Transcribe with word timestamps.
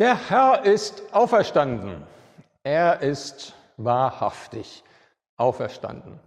Der 0.00 0.30
Herr 0.30 0.64
ist 0.64 1.02
auferstanden. 1.12 2.04
Er 2.62 3.02
ist 3.02 3.52
wahrhaftig 3.76 4.82
auferstanden. 5.36 6.18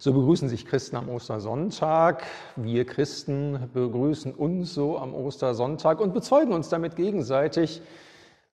So 0.00 0.12
begrüßen 0.12 0.48
sich 0.48 0.66
Christen 0.66 0.96
am 0.96 1.08
Ostersonntag. 1.08 2.24
Wir 2.56 2.84
Christen 2.84 3.70
begrüßen 3.72 4.34
uns 4.34 4.74
so 4.74 4.98
am 4.98 5.14
Ostersonntag 5.14 6.00
und 6.00 6.12
bezeugen 6.12 6.52
uns 6.52 6.68
damit 6.68 6.96
gegenseitig, 6.96 7.82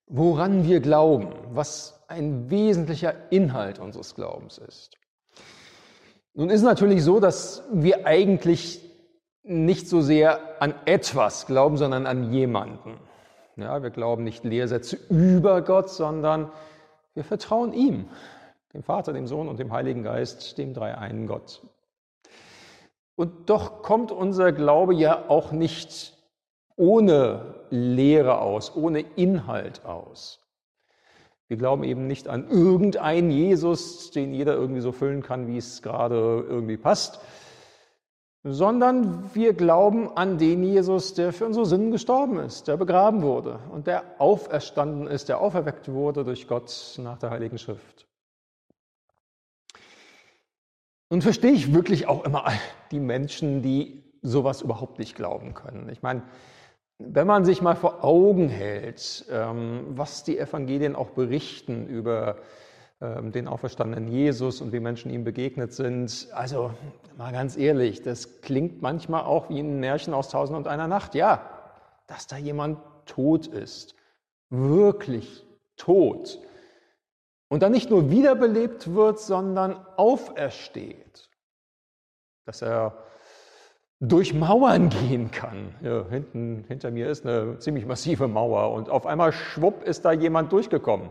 woran 0.06 0.64
wir 0.64 0.78
glauben, 0.78 1.34
was 1.50 2.04
ein 2.06 2.48
wesentlicher 2.50 3.14
Inhalt 3.32 3.80
unseres 3.80 4.14
Glaubens 4.14 4.58
ist. 4.58 4.96
Nun 6.34 6.50
ist 6.50 6.60
es 6.60 6.66
natürlich 6.66 7.02
so, 7.02 7.18
dass 7.18 7.64
wir 7.72 8.06
eigentlich 8.06 8.80
nicht 9.42 9.88
so 9.88 10.00
sehr 10.02 10.62
an 10.62 10.72
etwas 10.84 11.46
glauben, 11.46 11.76
sondern 11.78 12.06
an 12.06 12.32
jemanden. 12.32 13.00
Ja, 13.56 13.82
wir 13.82 13.90
glauben 13.90 14.24
nicht 14.24 14.44
Lehrsätze 14.44 14.98
über 15.08 15.62
Gott, 15.62 15.88
sondern 15.88 16.50
wir 17.14 17.22
vertrauen 17.22 17.72
ihm, 17.72 18.08
dem 18.72 18.82
Vater, 18.82 19.12
dem 19.12 19.28
Sohn 19.28 19.48
und 19.48 19.60
dem 19.60 19.72
Heiligen 19.72 20.02
Geist, 20.02 20.58
dem 20.58 20.74
dreieinen 20.74 21.28
Gott. 21.28 21.62
Und 23.14 23.48
doch 23.48 23.82
kommt 23.82 24.10
unser 24.10 24.50
Glaube 24.50 24.94
ja 24.94 25.28
auch 25.28 25.52
nicht 25.52 26.14
ohne 26.76 27.54
Lehre 27.70 28.40
aus, 28.40 28.74
ohne 28.74 29.00
Inhalt 29.00 29.84
aus. 29.84 30.40
Wir 31.46 31.56
glauben 31.56 31.84
eben 31.84 32.08
nicht 32.08 32.26
an 32.26 32.48
irgendeinen 32.48 33.30
Jesus, 33.30 34.10
den 34.10 34.34
jeder 34.34 34.54
irgendwie 34.54 34.80
so 34.80 34.90
füllen 34.90 35.22
kann, 35.22 35.46
wie 35.46 35.58
es 35.58 35.82
gerade 35.82 36.44
irgendwie 36.48 36.76
passt, 36.76 37.20
sondern 38.44 39.34
wir 39.34 39.54
glauben 39.54 40.14
an 40.16 40.36
den 40.36 40.62
Jesus, 40.62 41.14
der 41.14 41.32
für 41.32 41.46
unsere 41.46 41.64
Sünden 41.64 41.90
gestorben 41.90 42.38
ist, 42.38 42.68
der 42.68 42.76
begraben 42.76 43.22
wurde 43.22 43.58
und 43.72 43.86
der 43.86 44.04
auferstanden 44.18 45.06
ist, 45.06 45.30
der 45.30 45.40
auferweckt 45.40 45.90
wurde 45.90 46.24
durch 46.24 46.46
Gott 46.46 46.98
nach 47.02 47.18
der 47.18 47.30
Heiligen 47.30 47.56
Schrift. 47.56 48.06
Und 51.08 51.22
verstehe 51.22 51.52
ich 51.52 51.72
wirklich 51.72 52.06
auch 52.06 52.24
immer 52.24 52.44
die 52.90 53.00
Menschen, 53.00 53.62
die 53.62 54.04
sowas 54.20 54.60
überhaupt 54.60 54.98
nicht 54.98 55.14
glauben 55.14 55.54
können. 55.54 55.88
Ich 55.88 56.02
meine, 56.02 56.22
wenn 56.98 57.26
man 57.26 57.44
sich 57.44 57.62
mal 57.62 57.76
vor 57.76 58.04
Augen 58.04 58.48
hält, 58.48 59.24
ähm, 59.30 59.84
was 59.90 60.22
die 60.22 60.38
Evangelien 60.38 60.96
auch 60.96 61.10
berichten 61.10 61.86
über 61.86 62.36
ähm, 62.36 62.42
den 63.00 63.48
auferstandenen 63.48 64.08
Jesus 64.08 64.60
und 64.60 64.72
wie 64.72 64.80
Menschen 64.80 65.10
ihm 65.10 65.24
begegnet 65.24 65.72
sind. 65.72 66.28
Also 66.32 66.72
mal 67.18 67.32
ganz 67.32 67.56
ehrlich, 67.56 68.02
das 68.02 68.40
klingt 68.40 68.82
manchmal 68.82 69.24
auch 69.24 69.50
wie 69.50 69.60
ein 69.60 69.80
Märchen 69.80 70.14
aus 70.14 70.28
Tausend 70.28 70.56
und 70.56 70.68
einer 70.68 70.88
Nacht. 70.88 71.14
Ja, 71.14 71.50
dass 72.06 72.26
da 72.26 72.36
jemand 72.36 72.78
tot 73.06 73.46
ist, 73.46 73.94
wirklich 74.50 75.44
tot. 75.76 76.40
Und 77.48 77.62
dann 77.62 77.72
nicht 77.72 77.90
nur 77.90 78.10
wiederbelebt 78.10 78.94
wird, 78.94 79.18
sondern 79.18 79.84
aufersteht. 79.96 81.28
Dass 82.46 82.62
er 82.62 82.96
durch 84.00 84.34
Mauern 84.34 84.88
gehen 85.08 85.30
kann. 85.30 85.74
Ja, 85.82 86.06
hinten, 86.08 86.64
hinter 86.68 86.90
mir 86.90 87.08
ist 87.08 87.26
eine 87.26 87.58
ziemlich 87.58 87.86
massive 87.86 88.28
Mauer 88.28 88.72
und 88.72 88.88
auf 88.88 89.04
einmal 89.04 89.32
schwupp 89.32 89.82
ist 89.82 90.04
da 90.04 90.12
jemand 90.12 90.52
durchgekommen 90.52 91.10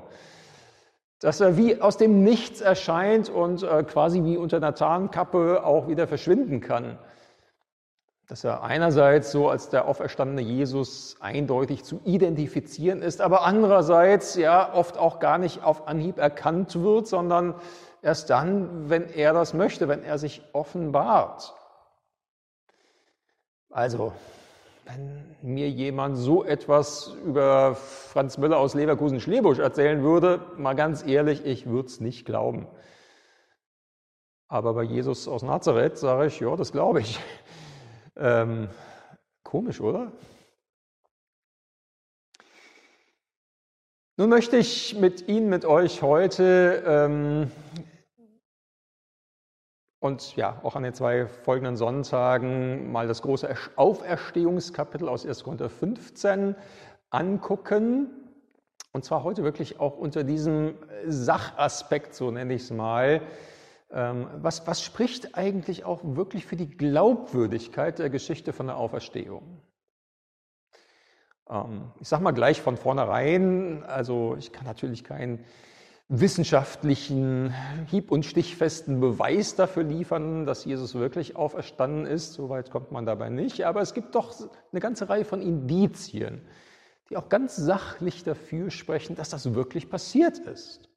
dass 1.24 1.40
er 1.40 1.56
wie 1.56 1.80
aus 1.82 1.96
dem 1.96 2.22
Nichts 2.26 2.60
erscheint 2.60 3.30
und 3.30 3.64
äh, 3.64 3.84
quasi 3.84 4.26
wie 4.26 4.36
unter 4.36 4.58
einer 4.58 4.76
Tarnkappe 4.76 5.64
auch 5.64 5.88
wieder 5.88 6.06
verschwinden 6.06 6.60
kann. 6.60 7.00
Dass 8.28 8.44
er 8.44 8.64
einerseits 8.64 9.32
so 9.32 9.48
als 9.48 9.70
der 9.70 9.88
auferstandene 9.88 10.42
Jesus 10.42 11.16
eindeutig 11.22 11.86
zu 11.86 12.02
identifizieren 12.04 13.02
ist, 13.02 13.22
aber 13.22 13.44
andererseits 13.44 14.36
ja 14.36 14.74
oft 14.74 14.98
auch 14.98 15.20
gar 15.20 15.38
nicht 15.38 15.64
auf 15.64 15.88
Anhieb 15.88 16.18
erkannt 16.18 16.84
wird, 16.84 17.08
sondern 17.08 17.56
erst 18.02 18.30
dann, 18.30 18.90
wenn 18.90 19.08
er 19.08 19.32
das 19.32 19.54
möchte, 19.54 19.88
wenn 19.88 20.04
er 20.04 20.18
sich 20.18 20.42
offenbart. 20.52 21.54
Also 23.70 24.12
wenn 24.86 25.36
mir 25.42 25.70
jemand 25.70 26.18
so 26.18 26.44
etwas 26.44 27.16
über 27.26 27.76
Franz 27.76 28.38
Müller 28.38 28.58
aus 28.58 28.74
Leverkusen-Schlebusch 28.74 29.60
erzählen 29.60 30.04
würde, 30.04 30.42
mal 30.58 30.74
ganz 30.74 31.06
ehrlich, 31.06 31.46
ich 31.46 31.66
würde 31.68 31.88
es 31.88 32.00
nicht 32.00 32.26
glauben. 32.26 32.68
Aber 34.50 34.74
bei 34.74 34.84
Jesus 34.84 35.28
aus 35.28 35.42
Nazareth 35.42 35.98
sage 35.98 36.28
ich, 36.28 36.40
ja, 36.40 36.56
das 36.56 36.72
glaube 36.72 37.02
ich. 37.02 37.20
Ähm, 38.16 38.70
komisch, 39.42 39.82
oder? 39.82 40.12
Nun 44.18 44.30
möchte 44.30 44.56
ich 44.58 44.96
mit 45.00 45.28
Ihnen, 45.28 45.50
mit 45.50 45.66
euch 45.66 46.04
heute 46.04 46.84
ähm, 46.86 47.52
und 50.04 50.36
ja, 50.36 50.60
auch 50.64 50.76
an 50.76 50.84
den 50.84 50.94
zwei 50.94 51.28
folgenden 51.28 51.78
Sonntagen 51.78 52.92
mal 52.92 53.08
das 53.08 53.22
große 53.22 53.48
Auferstehungskapitel 53.78 55.08
aus 55.08 55.26
1. 55.26 55.46
Korinther 55.46 55.70
15 55.70 56.58
angucken. 57.10 58.10
Und 58.92 59.06
zwar 59.06 59.24
heute 59.24 59.46
wirklich 59.46 59.80
auch 59.80 59.98
unter 59.98 60.26
diesem 60.26 60.76
Sachaspekt, 61.08 62.16
so 62.16 62.32
nenne 62.32 62.54
ich 62.54 62.64
es 62.64 62.72
mal. 62.72 63.22
Ähm, 63.92 64.28
was, 64.42 64.68
was 64.68 64.84
spricht 64.84 65.38
eigentlich 65.38 65.86
auch 65.86 66.02
wirklich 66.04 66.46
für 66.48 66.58
die 66.58 66.70
Glaubwürdigkeit 66.70 68.00
der 68.00 68.10
Geschichte 68.10 68.52
von 68.52 68.68
der 68.68 68.76
Auferstehung? 68.76 69.62
Ähm, 71.50 71.94
ich 72.02 72.10
sage 72.10 72.24
mal 72.24 72.32
gleich 72.32 72.62
von 72.62 72.76
vornherein, 72.76 73.84
also 73.84 74.36
ich 74.38 74.52
kann 74.52 74.66
natürlich 74.66 75.06
kein 75.06 75.46
wissenschaftlichen, 76.10 77.54
hieb- 77.90 78.12
und 78.12 78.26
stichfesten 78.26 79.00
Beweis 79.00 79.56
dafür 79.56 79.84
liefern, 79.84 80.46
dass 80.46 80.66
Jesus 80.66 80.96
wirklich 80.96 81.36
auferstanden 81.36 82.06
ist. 82.06 82.34
Soweit 82.34 82.72
kommt 82.72 82.92
man 82.92 83.06
dabei 83.06 83.30
nicht. 83.30 83.66
Aber 83.66 83.82
es 83.82 83.94
gibt 83.94 84.16
doch 84.16 84.34
eine 84.72 84.82
ganze 84.82 85.10
Reihe 85.10 85.26
von 85.26 85.42
Indizien, 85.42 86.42
die 87.10 87.18
auch 87.18 87.30
ganz 87.30 87.56
sachlich 87.56 88.24
dafür 88.24 88.70
sprechen, 88.70 89.16
dass 89.16 89.30
das 89.30 89.54
wirklich 89.56 89.90
passiert 89.90 90.40
ist. 90.40 90.90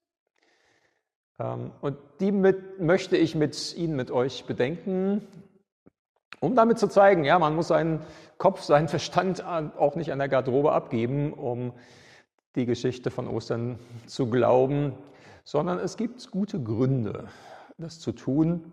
Ähm, 1.39 1.73
und 1.81 1.97
die 2.21 2.33
mit, 2.33 2.81
möchte 2.81 3.17
ich 3.17 3.35
mit 3.35 3.77
Ihnen, 3.77 3.97
mit 3.97 4.11
euch 4.11 4.45
bedenken, 4.45 5.27
um 6.41 6.55
damit 6.55 6.79
zu 6.79 6.89
zeigen, 6.89 7.25
ja, 7.25 7.39
man 7.39 7.55
muss 7.55 7.69
seinen 7.69 8.03
Kopf, 8.39 8.63
seinen 8.63 8.89
Verstand 8.89 9.43
auch 9.45 9.97
nicht 9.97 10.13
an 10.13 10.19
der 10.19 10.29
Garderobe 10.29 10.73
abgeben, 10.73 11.33
um 11.33 11.73
die 12.57 12.67
Geschichte 12.67 13.11
von 13.11 13.29
Ostern 13.29 13.79
zu 14.07 14.29
glauben, 14.29 14.95
sondern 15.45 15.79
es 15.79 15.97
gibt 15.97 16.31
gute 16.31 16.61
Gründe, 16.61 17.29
das 17.79 18.01
zu 18.01 18.13
tun. 18.13 18.73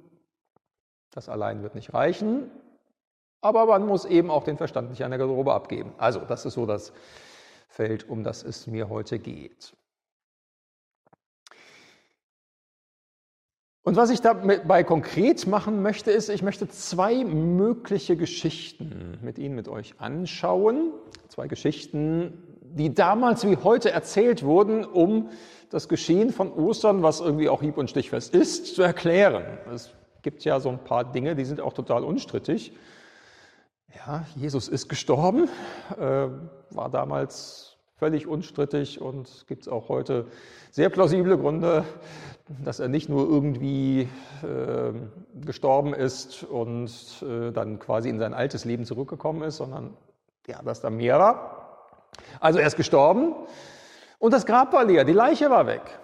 Das 1.12 1.30
allein 1.30 1.62
wird 1.62 1.76
nicht 1.76 1.94
reichen, 1.94 2.50
aber 3.42 3.66
man 3.66 3.86
muss 3.86 4.06
eben 4.06 4.32
auch 4.32 4.44
den 4.44 4.58
Verstand 4.58 4.90
nicht 4.90 5.04
an 5.04 5.12
der 5.12 5.20
Garderobe 5.20 5.54
abgeben. 5.54 5.94
Also, 5.98 6.22
das 6.22 6.46
ist 6.46 6.54
so 6.54 6.66
das 6.66 6.94
Feld, 7.68 8.10
um 8.10 8.24
das 8.24 8.42
es 8.42 8.68
mir 8.68 8.90
heute 8.90 9.20
geht. 9.20 9.76
Und 13.86 13.98
was 13.98 14.12
ich 14.12 14.22
dabei 14.22 14.84
konkret 14.86 15.46
machen 15.46 15.82
möchte, 15.82 16.10
ist, 16.10 16.30
ich 16.30 16.42
möchte 16.42 16.70
zwei 16.70 17.26
mögliche 17.26 18.16
Geschichten 18.16 19.20
mit 19.22 19.38
Ihnen, 19.38 19.56
mit 19.56 19.68
euch 19.68 20.00
anschauen. 20.00 20.94
Zwei 21.28 21.48
Geschichten, 21.48 22.53
die 22.76 22.94
damals 22.94 23.48
wie 23.48 23.58
heute 23.58 23.92
erzählt 23.92 24.44
wurden, 24.44 24.86
um 24.86 25.30
das 25.70 25.88
Geschehen 25.88 26.32
von 26.32 26.52
Ostern, 26.52 27.04
was 27.04 27.20
irgendwie 27.20 27.50
auch 27.50 27.62
hieb- 27.62 27.78
und 27.78 27.90
stichfest 27.90 28.34
ist, 28.34 28.76
zu 28.76 28.82
erklären. 28.82 29.44
Es 29.74 29.92
gibt 30.22 30.44
ja 30.44 30.60
so 30.60 30.70
ein 30.70 30.84
paar 30.84 31.04
Dinge, 31.04 31.36
die 31.36 31.46
sind 31.46 31.62
auch 31.62 31.74
total 31.74 32.04
unstrittig. 32.04 32.74
Ja, 33.96 34.26
Jesus 34.36 34.68
ist 34.68 34.90
gestorben, 34.90 35.50
äh, 36.00 36.28
war 36.72 36.90
damals 36.90 37.78
völlig 37.98 38.28
unstrittig 38.28 39.00
und 39.00 39.46
gibt 39.48 39.64
es 39.64 39.68
auch 39.68 39.88
heute 39.88 40.26
sehr 40.72 40.90
plausible 40.90 41.38
Gründe, 41.38 41.86
dass 42.64 42.80
er 42.80 42.88
nicht 42.88 43.08
nur 43.08 43.30
irgendwie 43.30 44.10
äh, 44.42 44.94
gestorben 45.46 45.94
ist 45.94 46.44
und 46.44 46.92
äh, 47.22 47.52
dann 47.52 47.80
quasi 47.80 48.10
in 48.10 48.20
sein 48.20 48.34
altes 48.34 48.66
Leben 48.66 48.86
zurückgekommen 48.86 49.44
ist, 49.44 49.58
sondern 49.58 49.96
ja, 50.48 50.62
dass 50.64 50.82
da 50.82 50.90
mehr 50.90 51.20
war. 51.20 51.63
Also 52.40 52.60
er 52.60 52.68
ist 52.68 52.76
gestorben 52.76 53.36
und 54.20 54.34
das 54.34 54.46
Grab 54.46 54.74
war 54.74 54.86
leer, 54.86 55.04
die 55.04 55.14
Leiche 55.14 55.50
war 55.50 55.68
weg. 55.68 56.00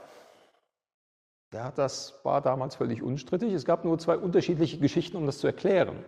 Ja, 1.53 1.71
das 1.71 2.19
war 2.23 2.41
damals 2.41 2.75
völlig 2.75 3.01
unstrittig. 3.01 3.53
Es 3.53 3.65
gab 3.65 3.83
nur 3.83 3.97
zwei 3.97 4.17
unterschiedliche 4.17 4.77
Geschichten, 4.77 5.17
um 5.17 5.25
das 5.25 5.39
zu 5.39 5.47
erklären. 5.47 6.03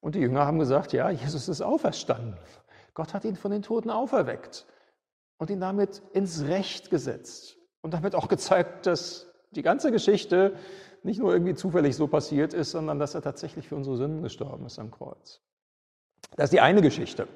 Und 0.00 0.14
die 0.14 0.20
Jünger 0.20 0.46
haben 0.46 0.58
gesagt, 0.58 0.92
ja, 0.92 1.10
Jesus 1.10 1.48
ist 1.48 1.62
auferstanden. 1.62 2.36
Gott 2.92 3.12
hat 3.12 3.24
ihn 3.24 3.36
von 3.36 3.50
den 3.50 3.62
Toten 3.62 3.90
auferweckt 3.90 4.66
und 5.38 5.50
ihn 5.50 5.60
damit 5.60 6.00
ins 6.12 6.44
Recht 6.44 6.90
gesetzt 6.90 7.56
und 7.80 7.92
damit 7.92 8.14
auch 8.14 8.28
gezeigt, 8.28 8.86
dass 8.86 9.26
die 9.50 9.62
ganze 9.62 9.90
Geschichte 9.90 10.54
nicht 11.02 11.18
nur 11.20 11.32
irgendwie 11.32 11.54
zufällig 11.54 11.96
so 11.96 12.06
passiert 12.06 12.54
ist, 12.54 12.70
sondern 12.70 12.98
dass 12.98 13.14
er 13.14 13.22
tatsächlich 13.22 13.68
für 13.68 13.76
unsere 13.76 13.96
Sünden 13.96 14.22
gestorben 14.22 14.66
ist 14.66 14.78
am 14.78 14.90
Kreuz. 14.90 15.40
Das 16.36 16.44
ist 16.44 16.52
die 16.52 16.60
eine 16.60 16.82
Geschichte. 16.82 17.28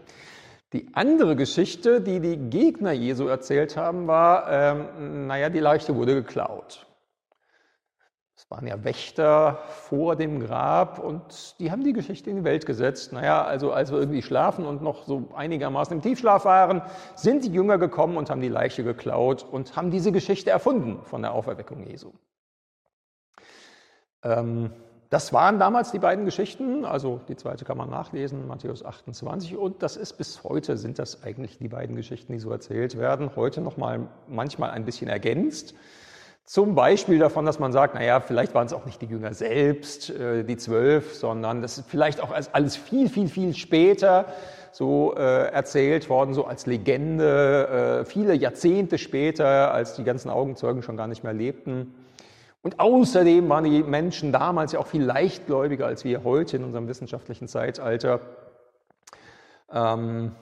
Die 0.74 0.90
andere 0.92 1.34
Geschichte, 1.34 2.02
die 2.02 2.20
die 2.20 2.36
Gegner 2.36 2.92
Jesu 2.92 3.26
erzählt 3.26 3.76
haben, 3.76 4.06
war, 4.06 4.50
ähm, 4.50 5.26
naja, 5.26 5.48
die 5.48 5.60
Leiche 5.60 5.94
wurde 5.96 6.14
geklaut. 6.14 6.86
Es 8.38 8.48
waren 8.50 8.66
ja 8.66 8.84
Wächter 8.84 9.58
vor 9.68 10.14
dem 10.14 10.38
Grab 10.38 10.98
und 10.98 11.58
die 11.58 11.72
haben 11.72 11.82
die 11.82 11.92
Geschichte 11.92 12.30
in 12.30 12.36
die 12.36 12.44
Welt 12.44 12.66
gesetzt. 12.66 13.12
Naja, 13.12 13.42
also 13.44 13.72
als 13.72 13.90
wir 13.90 13.98
irgendwie 13.98 14.22
schlafen 14.22 14.64
und 14.64 14.80
noch 14.80 15.04
so 15.04 15.28
einigermaßen 15.34 15.96
im 15.96 16.02
Tiefschlaf 16.02 16.44
waren, 16.44 16.82
sind 17.16 17.44
die 17.44 17.52
Jünger 17.52 17.78
gekommen 17.78 18.16
und 18.16 18.30
haben 18.30 18.40
die 18.40 18.48
Leiche 18.48 18.84
geklaut 18.84 19.44
und 19.50 19.74
haben 19.74 19.90
diese 19.90 20.12
Geschichte 20.12 20.50
erfunden 20.50 21.04
von 21.04 21.22
der 21.22 21.32
Auferweckung 21.32 21.82
Jesu. 21.82 22.12
Ähm, 24.22 24.72
das 25.10 25.32
waren 25.32 25.58
damals 25.58 25.90
die 25.90 25.98
beiden 25.98 26.26
Geschichten, 26.26 26.84
also 26.84 27.20
die 27.28 27.36
zweite 27.36 27.64
kann 27.64 27.78
man 27.78 27.88
nachlesen, 27.88 28.46
Matthäus 28.46 28.84
28, 28.84 29.56
und 29.56 29.82
das 29.82 29.96
ist 29.96 30.18
bis 30.18 30.44
heute 30.44 30.76
sind 30.76 30.98
das 30.98 31.22
eigentlich 31.22 31.58
die 31.58 31.68
beiden 31.68 31.96
Geschichten, 31.96 32.32
die 32.32 32.38
so 32.38 32.50
erzählt 32.50 32.98
werden. 32.98 33.30
Heute 33.34 33.62
nochmal 33.62 34.08
manchmal 34.26 34.70
ein 34.70 34.84
bisschen 34.84 35.08
ergänzt. 35.08 35.74
Zum 36.44 36.74
Beispiel 36.74 37.18
davon, 37.18 37.46
dass 37.46 37.58
man 37.58 37.72
sagt, 37.72 37.94
naja, 37.94 38.20
vielleicht 38.20 38.54
waren 38.54 38.66
es 38.66 38.72
auch 38.72 38.86
nicht 38.86 39.00
die 39.00 39.06
Jünger 39.06 39.34
selbst, 39.34 40.10
äh, 40.10 40.44
die 40.44 40.56
zwölf, 40.56 41.14
sondern 41.14 41.62
das 41.62 41.78
ist 41.78 41.90
vielleicht 41.90 42.22
auch 42.22 42.34
alles 42.52 42.76
viel, 42.76 43.08
viel, 43.08 43.28
viel 43.28 43.54
später 43.54 44.26
so 44.72 45.14
äh, 45.16 45.50
erzählt 45.50 46.08
worden, 46.08 46.34
so 46.34 46.44
als 46.44 46.66
Legende, 46.66 48.00
äh, 48.00 48.04
viele 48.04 48.34
Jahrzehnte 48.34 48.98
später, 48.98 49.72
als 49.72 49.94
die 49.94 50.04
ganzen 50.04 50.30
Augenzeugen 50.30 50.82
schon 50.82 50.96
gar 50.96 51.06
nicht 51.06 51.24
mehr 51.24 51.32
lebten. 51.32 51.94
Und 52.62 52.80
außerdem 52.80 53.48
waren 53.48 53.64
die 53.64 53.82
Menschen 53.82 54.32
damals 54.32 54.72
ja 54.72 54.80
auch 54.80 54.86
viel 54.86 55.02
leichtgläubiger 55.02 55.86
als 55.86 56.04
wir 56.04 56.24
heute 56.24 56.56
in 56.56 56.64
unserem 56.64 56.88
wissenschaftlichen 56.88 57.48
Zeitalter. 57.48 58.20
Ähm, 59.70 60.32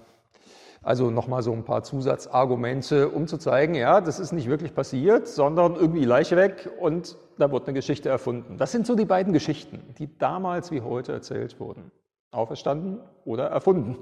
also 0.83 1.11
nochmal 1.11 1.43
so 1.43 1.53
ein 1.53 1.65
paar 1.65 1.83
Zusatzargumente, 1.83 3.09
um 3.09 3.27
zu 3.27 3.39
zeigen, 3.39 3.75
ja, 3.75 4.01
das 4.01 4.21
ist 4.21 4.31
nicht 4.31 4.49
wirklich 4.49 4.73
passiert, 4.73 5.27
sondern 5.27 5.75
irgendwie 5.75 6.05
Leiche 6.05 6.37
weg 6.37 6.71
und 6.79 7.17
da 7.39 7.51
wurde 7.51 7.67
eine 7.67 7.75
Geschichte 7.75 8.09
erfunden. 8.09 8.57
Das 8.57 8.71
sind 8.71 8.87
so 8.87 8.95
die 8.95 9.05
beiden 9.05 9.33
Geschichten, 9.33 9.83
die 9.99 10.17
damals 10.17 10.71
wie 10.71 10.83
heute 10.83 11.13
erzählt 11.13 11.59
wurden. 11.59 11.91
Auferstanden 12.31 13.01
oder 13.25 13.47
erfunden, 13.47 13.97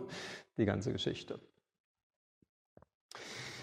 die 0.58 0.66
ganze 0.66 0.93
Geschichte. 0.93 1.40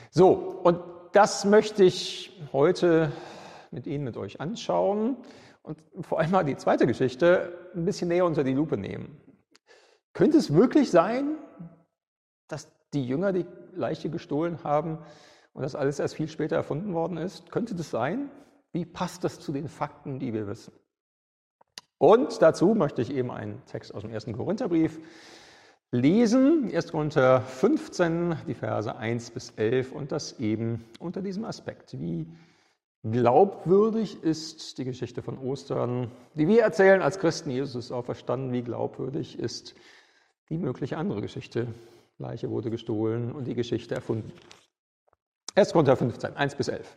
So, 0.09 0.31
und 0.63 0.79
das 1.11 1.45
möchte 1.45 1.83
ich 1.83 2.41
heute 2.51 3.11
mit 3.71 3.87
Ihnen, 3.87 4.03
mit 4.03 4.17
euch 4.17 4.39
anschauen 4.39 5.17
und 5.63 5.81
vor 6.01 6.19
allem 6.19 6.31
mal 6.31 6.43
die 6.43 6.57
zweite 6.57 6.87
Geschichte 6.87 7.71
ein 7.75 7.85
bisschen 7.85 8.09
näher 8.09 8.25
unter 8.25 8.43
die 8.43 8.53
Lupe 8.53 8.77
nehmen. 8.77 9.17
Könnte 10.13 10.37
es 10.37 10.53
wirklich 10.53 10.91
sein, 10.91 11.37
dass 12.47 12.71
die 12.93 13.05
Jünger 13.05 13.31
die 13.31 13.45
Leiche 13.73 14.09
gestohlen 14.09 14.63
haben 14.63 14.99
und 15.53 15.61
das 15.63 15.75
alles 15.75 15.99
erst 15.99 16.15
viel 16.15 16.27
später 16.27 16.55
erfunden 16.55 16.93
worden 16.93 17.17
ist? 17.17 17.51
Könnte 17.51 17.75
das 17.75 17.89
sein? 17.89 18.29
Wie 18.73 18.85
passt 18.85 19.23
das 19.23 19.39
zu 19.39 19.51
den 19.51 19.67
Fakten, 19.67 20.19
die 20.19 20.33
wir 20.33 20.47
wissen? 20.47 20.73
Und 21.97 22.41
dazu 22.41 22.73
möchte 22.73 23.01
ich 23.01 23.13
eben 23.13 23.31
einen 23.31 23.63
Text 23.67 23.93
aus 23.93 24.01
dem 24.01 24.11
ersten 24.11 24.33
Korintherbrief 24.33 24.99
lesen, 25.91 26.71
1. 26.73 26.91
Korinther 26.91 27.41
15, 27.41 28.37
die 28.47 28.53
Verse 28.53 28.95
1 28.95 29.31
bis 29.31 29.51
11 29.51 29.91
und 29.91 30.11
das 30.11 30.39
eben 30.39 30.83
unter 30.99 31.21
diesem 31.21 31.45
Aspekt. 31.45 31.99
Wie 31.99 32.27
Glaubwürdig 33.03 34.21
ist 34.21 34.77
die 34.77 34.85
Geschichte 34.85 35.23
von 35.23 35.39
Ostern, 35.39 36.11
die 36.35 36.47
wir 36.47 36.61
erzählen 36.61 37.01
als 37.01 37.17
Christen. 37.17 37.49
Jesus 37.49 37.85
ist 37.85 37.91
auch 37.91 38.05
verstanden, 38.05 38.53
wie 38.53 38.61
glaubwürdig 38.61 39.39
ist 39.39 39.73
die 40.49 40.57
mögliche 40.57 40.97
andere 40.97 41.21
Geschichte. 41.21 41.67
Leiche 42.19 42.51
wurde 42.51 42.69
gestohlen 42.69 43.31
und 43.31 43.45
die 43.45 43.55
Geschichte 43.55 43.95
erfunden. 43.95 44.31
1. 45.55 45.73
Korinther 45.73 45.97
15, 45.97 46.37
1 46.37 46.55
bis 46.55 46.67
11. 46.67 46.95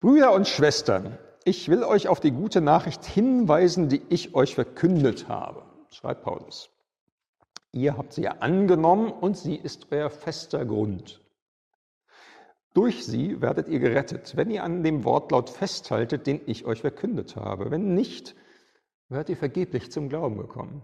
Brüder 0.00 0.32
und 0.34 0.46
Schwestern, 0.46 1.16
ich 1.44 1.70
will 1.70 1.82
euch 1.82 2.08
auf 2.08 2.20
die 2.20 2.32
gute 2.32 2.60
Nachricht 2.60 3.04
hinweisen, 3.06 3.88
die 3.88 4.02
ich 4.10 4.34
euch 4.34 4.54
verkündet 4.54 5.28
habe, 5.28 5.62
schreibt 5.88 6.22
Paulus. 6.22 6.68
Ihr 7.72 7.96
habt 7.96 8.12
sie 8.12 8.22
ja 8.22 8.32
angenommen 8.40 9.10
und 9.10 9.38
sie 9.38 9.56
ist 9.56 9.86
euer 9.90 10.10
fester 10.10 10.66
Grund. 10.66 11.20
Durch 12.76 13.06
sie 13.06 13.40
werdet 13.40 13.68
ihr 13.68 13.78
gerettet, 13.78 14.36
wenn 14.36 14.50
ihr 14.50 14.62
an 14.62 14.82
dem 14.82 15.04
Wortlaut 15.04 15.48
festhaltet, 15.48 16.26
den 16.26 16.42
ich 16.44 16.66
euch 16.66 16.82
verkündet 16.82 17.34
habe. 17.34 17.70
Wenn 17.70 17.94
nicht, 17.94 18.36
werdet 19.08 19.30
ihr 19.30 19.38
vergeblich 19.38 19.90
zum 19.90 20.10
Glauben 20.10 20.36
gekommen. 20.36 20.82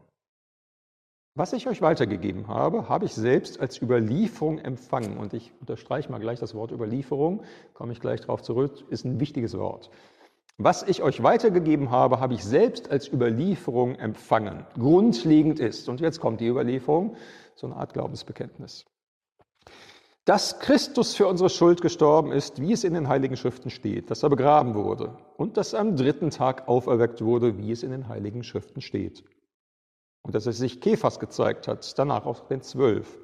Was 1.34 1.52
ich 1.52 1.68
euch 1.68 1.82
weitergegeben 1.82 2.48
habe, 2.48 2.88
habe 2.88 3.04
ich 3.04 3.12
selbst 3.12 3.60
als 3.60 3.82
Überlieferung 3.82 4.58
empfangen. 4.58 5.18
Und 5.18 5.34
ich 5.34 5.52
unterstreiche 5.60 6.10
mal 6.10 6.18
gleich 6.18 6.40
das 6.40 6.54
Wort 6.54 6.72
Überlieferung, 6.72 7.42
komme 7.74 7.92
ich 7.92 8.00
gleich 8.00 8.22
darauf 8.22 8.40
zurück, 8.40 8.84
ist 8.88 9.04
ein 9.04 9.20
wichtiges 9.20 9.58
Wort. 9.58 9.90
Was 10.56 10.82
ich 10.84 11.02
euch 11.02 11.22
weitergegeben 11.22 11.90
habe, 11.90 12.20
habe 12.20 12.32
ich 12.32 12.42
selbst 12.42 12.90
als 12.90 13.12
Überlieferung 13.12 13.96
empfangen. 13.96 14.64
Grundlegend 14.78 15.60
ist, 15.60 15.90
und 15.90 16.00
jetzt 16.00 16.20
kommt 16.20 16.40
die 16.40 16.48
Überlieferung, 16.48 17.16
so 17.54 17.66
eine 17.66 17.76
Art 17.76 17.92
Glaubensbekenntnis 17.92 18.86
dass 20.24 20.60
Christus 20.60 21.14
für 21.14 21.26
unsere 21.26 21.50
Schuld 21.50 21.80
gestorben 21.80 22.30
ist, 22.30 22.60
wie 22.60 22.72
es 22.72 22.84
in 22.84 22.94
den 22.94 23.08
Heiligen 23.08 23.36
Schriften 23.36 23.70
steht, 23.70 24.10
dass 24.10 24.22
er 24.22 24.30
begraben 24.30 24.74
wurde 24.74 25.16
und 25.36 25.56
dass 25.56 25.72
er 25.72 25.80
am 25.80 25.96
dritten 25.96 26.30
Tag 26.30 26.69
auferweckt 26.69 27.22
wurde, 27.22 27.58
wie 27.58 27.72
es 27.72 27.82
in 27.82 27.90
den 27.90 28.08
Heiligen 28.08 28.44
Schriften 28.44 28.80
steht. 28.80 29.24
Und 30.22 30.36
dass 30.36 30.46
er 30.46 30.52
sich 30.52 30.80
Kephas 30.80 31.19
gezeigt 31.19 31.66
hat, 31.66 31.98
danach 31.98 32.26
auch 32.26 32.46
den 32.46 32.62
Zwölf. 32.62 33.19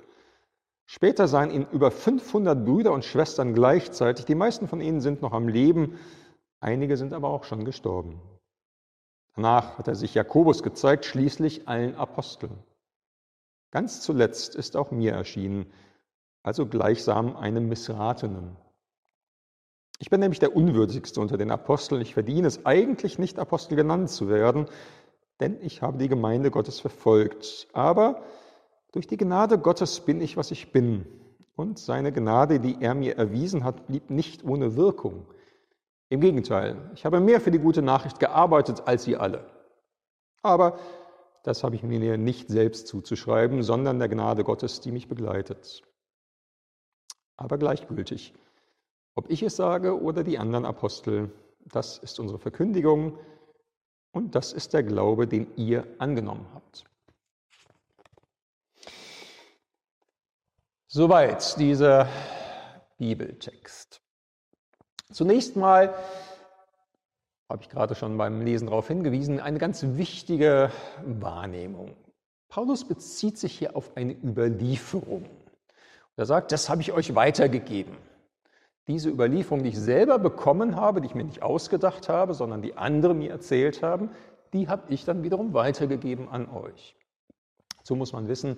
Später 0.86 1.28
seien 1.28 1.52
ihm 1.52 1.66
über 1.70 1.92
500 1.92 2.64
Brüder 2.64 2.92
und 2.92 3.04
Schwestern 3.04 3.54
gleichzeitig. 3.54 4.24
Die 4.24 4.34
meisten 4.34 4.66
von 4.66 4.80
ihnen 4.80 5.00
sind 5.00 5.22
noch 5.22 5.32
am 5.32 5.46
Leben, 5.46 5.98
einige 6.58 6.96
sind 6.96 7.12
aber 7.12 7.28
auch 7.28 7.44
schon 7.44 7.64
gestorben. 7.64 8.20
Danach 9.36 9.78
hat 9.78 9.86
er 9.86 9.94
sich 9.94 10.14
Jakobus 10.14 10.64
gezeigt, 10.64 11.04
schließlich 11.04 11.68
allen 11.68 11.94
Aposteln. 11.94 12.58
Ganz 13.70 14.00
zuletzt 14.00 14.56
ist 14.56 14.76
auch 14.76 14.90
mir 14.90 15.12
erschienen, 15.12 15.66
also 16.42 16.66
gleichsam 16.66 17.36
einem 17.36 17.68
Missratenen. 17.68 18.56
Ich 20.00 20.10
bin 20.10 20.20
nämlich 20.20 20.38
der 20.38 20.54
Unwürdigste 20.54 21.20
unter 21.20 21.36
den 21.36 21.50
Aposteln. 21.50 22.00
Ich 22.00 22.14
verdiene 22.14 22.46
es 22.46 22.64
eigentlich 22.64 23.18
nicht, 23.18 23.38
Apostel 23.38 23.74
genannt 23.74 24.10
zu 24.10 24.28
werden, 24.28 24.66
denn 25.40 25.58
ich 25.60 25.82
habe 25.82 25.98
die 25.98 26.08
Gemeinde 26.08 26.50
Gottes 26.50 26.78
verfolgt. 26.78 27.66
Aber 27.72 28.22
durch 28.92 29.08
die 29.08 29.16
Gnade 29.16 29.58
Gottes 29.58 30.00
bin 30.00 30.20
ich, 30.20 30.36
was 30.36 30.52
ich 30.52 30.70
bin. 30.70 31.04
Und 31.56 31.80
seine 31.80 32.12
Gnade, 32.12 32.60
die 32.60 32.76
er 32.80 32.94
mir 32.94 33.16
erwiesen 33.16 33.64
hat, 33.64 33.88
blieb 33.88 34.08
nicht 34.10 34.44
ohne 34.44 34.76
Wirkung. 34.76 35.26
Im 36.08 36.20
Gegenteil, 36.20 36.76
ich 36.94 37.04
habe 37.04 37.18
mehr 37.18 37.40
für 37.40 37.50
die 37.50 37.58
gute 37.58 37.82
Nachricht 37.82 38.20
gearbeitet 38.20 38.84
als 38.86 39.02
sie 39.02 39.16
alle. 39.16 39.44
Aber 40.42 40.78
das 41.42 41.64
habe 41.64 41.74
ich 41.74 41.82
mir 41.82 42.16
nicht 42.16 42.48
selbst 42.48 42.86
zuzuschreiben, 42.86 43.64
sondern 43.64 43.98
der 43.98 44.08
Gnade 44.08 44.44
Gottes, 44.44 44.80
die 44.80 44.92
mich 44.92 45.08
begleitet 45.08 45.82
aber 47.38 47.56
gleichgültig. 47.56 48.34
Ob 49.14 49.30
ich 49.30 49.42
es 49.42 49.56
sage 49.56 49.98
oder 49.98 50.22
die 50.22 50.38
anderen 50.38 50.66
Apostel, 50.66 51.30
das 51.64 51.96
ist 51.98 52.20
unsere 52.20 52.38
Verkündigung 52.38 53.18
und 54.12 54.34
das 54.34 54.52
ist 54.52 54.74
der 54.74 54.82
Glaube, 54.82 55.26
den 55.26 55.46
ihr 55.56 55.86
angenommen 55.98 56.46
habt. 56.52 56.84
Soweit 60.88 61.58
dieser 61.58 62.08
Bibeltext. 62.98 64.00
Zunächst 65.10 65.56
mal 65.56 65.94
habe 67.48 67.62
ich 67.62 67.68
gerade 67.68 67.94
schon 67.94 68.18
beim 68.18 68.42
Lesen 68.42 68.66
darauf 68.66 68.88
hingewiesen, 68.88 69.40
eine 69.40 69.58
ganz 69.58 69.82
wichtige 69.82 70.70
Wahrnehmung. 71.04 71.96
Paulus 72.48 72.86
bezieht 72.86 73.38
sich 73.38 73.58
hier 73.58 73.76
auf 73.76 73.96
eine 73.96 74.12
Überlieferung. 74.12 75.24
Er 76.18 76.26
sagt, 76.26 76.50
das 76.50 76.68
habe 76.68 76.80
ich 76.80 76.90
euch 76.92 77.14
weitergegeben. 77.14 77.96
Diese 78.88 79.08
Überlieferung, 79.08 79.62
die 79.62 79.68
ich 79.68 79.78
selber 79.78 80.18
bekommen 80.18 80.74
habe, 80.74 81.00
die 81.00 81.06
ich 81.06 81.14
mir 81.14 81.22
nicht 81.22 81.42
ausgedacht 81.42 82.08
habe, 82.08 82.34
sondern 82.34 82.60
die 82.60 82.76
andere 82.76 83.14
mir 83.14 83.30
erzählt 83.30 83.84
haben, 83.84 84.10
die 84.52 84.68
habe 84.68 84.92
ich 84.92 85.04
dann 85.04 85.22
wiederum 85.22 85.54
weitergegeben 85.54 86.28
an 86.28 86.50
euch. 86.50 86.96
So 87.84 87.94
muss 87.94 88.12
man 88.12 88.26
wissen, 88.26 88.56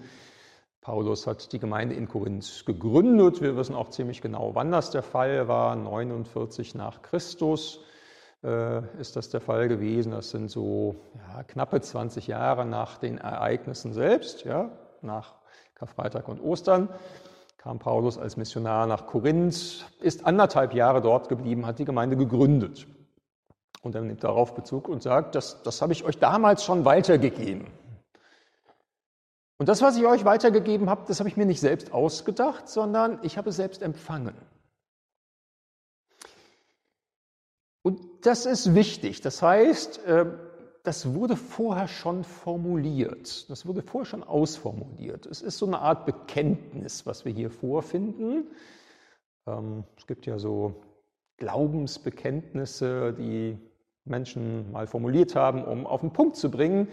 Paulus 0.80 1.26
hat 1.26 1.52
die 1.52 1.58
Gemeinde 1.58 1.94
in 1.96 2.08
Korinth 2.08 2.64
gegründet. 2.64 3.42
Wir 3.42 3.54
wissen 3.58 3.74
auch 3.74 3.90
ziemlich 3.90 4.22
genau, 4.22 4.54
wann 4.54 4.72
das 4.72 4.90
der 4.90 5.02
Fall 5.02 5.46
war. 5.46 5.76
49 5.76 6.74
nach 6.74 7.02
Christus 7.02 7.80
äh, 8.42 8.80
ist 8.98 9.16
das 9.16 9.28
der 9.28 9.42
Fall 9.42 9.68
gewesen. 9.68 10.12
Das 10.12 10.30
sind 10.30 10.50
so 10.50 10.96
ja, 11.14 11.42
knappe 11.42 11.82
20 11.82 12.26
Jahre 12.26 12.64
nach 12.64 12.96
den 12.96 13.18
Ereignissen 13.18 13.92
selbst, 13.92 14.44
ja, 14.44 14.70
nach 15.02 15.34
Karfreitag 15.74 16.26
und 16.26 16.40
Ostern 16.40 16.88
kam 17.60 17.78
Paulus 17.78 18.16
als 18.16 18.38
Missionar 18.38 18.86
nach 18.86 19.06
Korinth, 19.06 19.84
ist 20.00 20.24
anderthalb 20.24 20.72
Jahre 20.72 21.02
dort 21.02 21.28
geblieben, 21.28 21.66
hat 21.66 21.78
die 21.78 21.84
Gemeinde 21.84 22.16
gegründet. 22.16 22.86
Und 23.82 23.94
er 23.94 24.00
nimmt 24.00 24.24
darauf 24.24 24.54
Bezug 24.54 24.88
und 24.88 25.02
sagt, 25.02 25.34
das, 25.34 25.62
das 25.62 25.82
habe 25.82 25.92
ich 25.92 26.04
euch 26.04 26.16
damals 26.16 26.64
schon 26.64 26.86
weitergegeben. 26.86 27.66
Und 29.58 29.68
das, 29.68 29.82
was 29.82 29.98
ich 29.98 30.06
euch 30.06 30.24
weitergegeben 30.24 30.88
habe, 30.88 31.04
das 31.06 31.20
habe 31.20 31.28
ich 31.28 31.36
mir 31.36 31.44
nicht 31.44 31.60
selbst 31.60 31.92
ausgedacht, 31.92 32.66
sondern 32.66 33.18
ich 33.20 33.36
habe 33.36 33.50
es 33.50 33.56
selbst 33.56 33.82
empfangen. 33.82 34.34
Und 37.82 38.00
das 38.22 38.46
ist 38.46 38.74
wichtig. 38.74 39.20
Das 39.20 39.42
heißt, 39.42 40.02
äh, 40.06 40.24
das 40.82 41.14
wurde 41.14 41.36
vorher 41.36 41.88
schon 41.88 42.24
formuliert. 42.24 43.50
Das 43.50 43.66
wurde 43.66 43.82
vorher 43.82 44.06
schon 44.06 44.22
ausformuliert. 44.22 45.26
Es 45.26 45.42
ist 45.42 45.58
so 45.58 45.66
eine 45.66 45.80
Art 45.80 46.06
Bekenntnis, 46.06 47.06
was 47.06 47.24
wir 47.24 47.32
hier 47.32 47.50
vorfinden. 47.50 48.46
Ähm, 49.46 49.84
es 49.96 50.06
gibt 50.06 50.26
ja 50.26 50.38
so 50.38 50.82
Glaubensbekenntnisse, 51.36 53.12
die 53.12 53.58
Menschen 54.04 54.70
mal 54.72 54.86
formuliert 54.86 55.34
haben, 55.34 55.64
um 55.64 55.86
auf 55.86 56.00
den 56.00 56.12
Punkt 56.12 56.36
zu 56.36 56.50
bringen, 56.50 56.88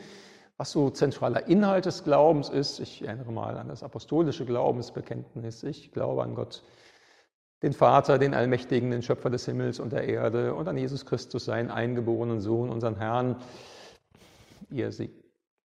was 0.57 0.71
so 0.71 0.89
zentraler 0.89 1.47
Inhalt 1.47 1.85
des 1.85 2.03
Glaubens 2.03 2.49
ist. 2.49 2.79
Ich 2.79 3.03
erinnere 3.03 3.31
mal 3.31 3.57
an 3.57 3.69
das 3.69 3.83
apostolische 3.83 4.45
Glaubensbekenntnis. 4.45 5.63
Ich 5.63 5.91
glaube 5.91 6.23
an 6.23 6.35
Gott, 6.35 6.63
den 7.63 7.73
Vater, 7.73 8.19
den 8.19 8.33
Allmächtigen, 8.33 8.91
den 8.91 9.01
Schöpfer 9.01 9.29
des 9.29 9.45
Himmels 9.45 9.79
und 9.79 9.91
der 9.91 10.07
Erde 10.07 10.53
und 10.53 10.67
an 10.67 10.77
Jesus 10.77 11.05
Christus, 11.05 11.45
seinen 11.45 11.71
eingeborenen 11.71 12.41
Sohn, 12.41 12.69
unseren 12.69 12.97
Herrn. 12.97 13.37
Ihr 14.69 14.91
Sie 14.91 15.09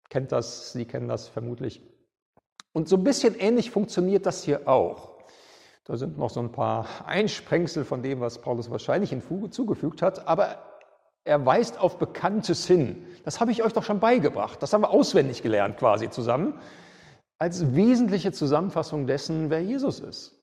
kennt 0.10 0.32
das, 0.32 0.74
Sie 0.74 0.86
kennen 0.86 1.08
das 1.08 1.28
vermutlich. 1.28 1.82
Und 2.74 2.88
so 2.88 2.98
ein 2.98 3.04
bisschen 3.04 3.36
ähnlich 3.36 3.72
funktioniert 3.72 4.26
das 4.26 4.44
hier 4.44 4.68
auch. 4.68 5.18
Da 5.86 5.98
sind 5.98 6.18
noch 6.18 6.30
so 6.30 6.40
ein 6.40 6.52
paar 6.52 6.88
Einsprengsel 7.06 7.84
von 7.84 8.04
dem, 8.04 8.20
was 8.20 8.42
Paulus 8.42 8.70
wahrscheinlich 8.70 9.10
hinzugefügt 9.10 10.02
hat, 10.02 10.28
aber 10.28 10.64
er 11.24 11.46
weist 11.46 11.80
auf 11.80 11.98
Bekanntes 11.98 12.68
hin. 12.68 13.06
Das 13.24 13.40
habe 13.40 13.52
ich 13.52 13.64
euch 13.64 13.74
doch 13.74 13.84
schon 13.84 14.00
beigebracht. 14.00 14.62
Das 14.62 14.74
haben 14.74 14.82
wir 14.82 14.92
auswendig 14.92 15.42
gelernt 15.42 15.78
quasi 15.78 16.10
zusammen, 16.10 16.60
als 17.40 17.76
wesentliche 17.76 18.32
Zusammenfassung 18.32 19.08
dessen, 19.08 19.50
wer 19.50 19.62
Jesus 19.62 20.00
ist 20.00 20.40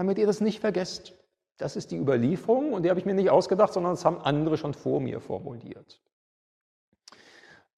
damit 0.00 0.18
ihr 0.18 0.26
das 0.26 0.40
nicht 0.40 0.60
vergesst. 0.60 1.12
Das 1.58 1.76
ist 1.76 1.90
die 1.90 1.98
Überlieferung 1.98 2.72
und 2.72 2.84
die 2.84 2.90
habe 2.90 2.98
ich 2.98 3.06
mir 3.06 3.14
nicht 3.14 3.28
ausgedacht, 3.28 3.72
sondern 3.72 3.92
das 3.92 4.04
haben 4.04 4.18
andere 4.18 4.56
schon 4.56 4.72
vor 4.72 5.00
mir 5.00 5.20
formuliert. 5.20 6.00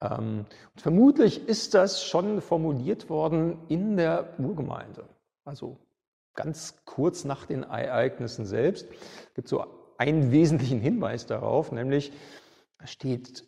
Ähm, 0.03 0.47
vermutlich 0.75 1.49
ist 1.49 1.75
das 1.75 2.05
schon 2.05 2.41
formuliert 2.41 3.09
worden 3.09 3.59
in 3.69 3.97
der 3.97 4.35
Urgemeinde, 4.39 5.05
also 5.45 5.79
ganz 6.35 6.83
kurz 6.85 7.25
nach 7.25 7.47
den 7.47 7.63
Ereignissen 7.63 8.45
selbst. 8.45 8.89
Es 8.91 9.35
gibt 9.35 9.49
so 9.49 9.65
einen 9.99 10.33
wesentlichen 10.33 10.81
Hinweis 10.81 11.27
darauf, 11.27 11.71
nämlich 11.71 12.13
steht 12.85 13.45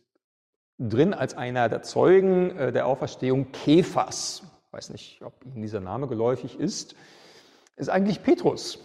drin 0.78 1.12
als 1.12 1.34
einer 1.34 1.68
der 1.68 1.82
Zeugen 1.82 2.56
äh, 2.56 2.72
der 2.72 2.86
Auferstehung 2.86 3.50
Kephas. 3.52 4.42
Ich 4.66 4.72
weiß 4.72 4.90
nicht, 4.90 5.22
ob 5.22 5.44
Ihnen 5.44 5.62
dieser 5.62 5.80
Name 5.80 6.06
geläufig 6.06 6.58
ist 6.60 6.94
ist 7.76 7.88
eigentlich 7.88 8.22
Petrus. 8.22 8.78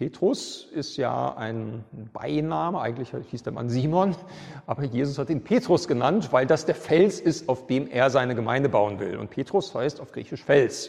Petrus 0.00 0.66
ist 0.72 0.96
ja 0.96 1.36
ein 1.36 1.84
Beiname, 2.14 2.80
eigentlich 2.80 3.10
hieß 3.10 3.42
der 3.42 3.52
Mann 3.52 3.68
Simon, 3.68 4.16
aber 4.64 4.84
Jesus 4.84 5.18
hat 5.18 5.28
ihn 5.28 5.44
Petrus 5.44 5.86
genannt, 5.88 6.32
weil 6.32 6.46
das 6.46 6.64
der 6.64 6.74
Fels 6.74 7.20
ist, 7.20 7.50
auf 7.50 7.66
dem 7.66 7.86
er 7.86 8.08
seine 8.08 8.34
Gemeinde 8.34 8.70
bauen 8.70 8.98
will. 8.98 9.18
Und 9.18 9.28
Petrus 9.28 9.74
heißt 9.74 10.00
auf 10.00 10.12
Griechisch 10.12 10.42
Fels. 10.42 10.88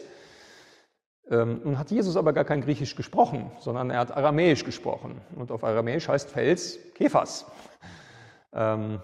Ähm, 1.30 1.60
nun 1.62 1.78
hat 1.78 1.90
Jesus 1.90 2.16
aber 2.16 2.32
gar 2.32 2.46
kein 2.46 2.62
Griechisch 2.62 2.96
gesprochen, 2.96 3.52
sondern 3.60 3.90
er 3.90 3.98
hat 3.98 4.16
Aramäisch 4.16 4.64
gesprochen. 4.64 5.20
Und 5.36 5.50
auf 5.50 5.62
Aramäisch 5.62 6.08
heißt 6.08 6.30
Fels 6.30 6.78
Kephas. 6.94 7.44
Ähm, 8.54 9.02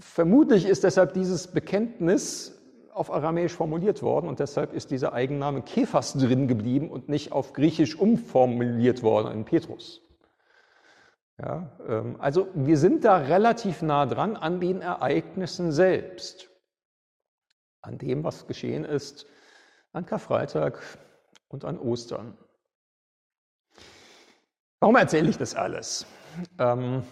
vermutlich 0.00 0.66
ist 0.66 0.82
deshalb 0.82 1.12
dieses 1.12 1.46
Bekenntnis 1.46 2.55
auf 2.96 3.12
Aramäisch 3.12 3.52
formuliert 3.52 4.02
worden 4.02 4.26
und 4.26 4.40
deshalb 4.40 4.72
ist 4.72 4.90
dieser 4.90 5.12
Eigenname 5.12 5.60
Kephas 5.60 6.14
drin 6.14 6.48
geblieben 6.48 6.90
und 6.90 7.08
nicht 7.08 7.30
auf 7.30 7.52
Griechisch 7.52 7.94
umformuliert 7.94 9.02
worden 9.02 9.32
in 9.32 9.44
Petrus. 9.44 10.00
Ja, 11.38 11.70
ähm, 11.86 12.16
also 12.18 12.48
wir 12.54 12.78
sind 12.78 13.04
da 13.04 13.18
relativ 13.18 13.82
nah 13.82 14.06
dran 14.06 14.36
an 14.36 14.60
den 14.60 14.80
Ereignissen 14.80 15.72
selbst, 15.72 16.48
an 17.82 17.98
dem, 17.98 18.24
was 18.24 18.46
geschehen 18.46 18.84
ist 18.84 19.26
an 19.92 20.04
Karfreitag 20.04 20.78
und 21.48 21.64
an 21.64 21.78
Ostern. 21.78 22.36
Warum 24.78 24.96
erzähle 24.96 25.30
ich 25.30 25.38
das 25.38 25.54
alles? 25.54 26.04
Ähm, 26.58 27.02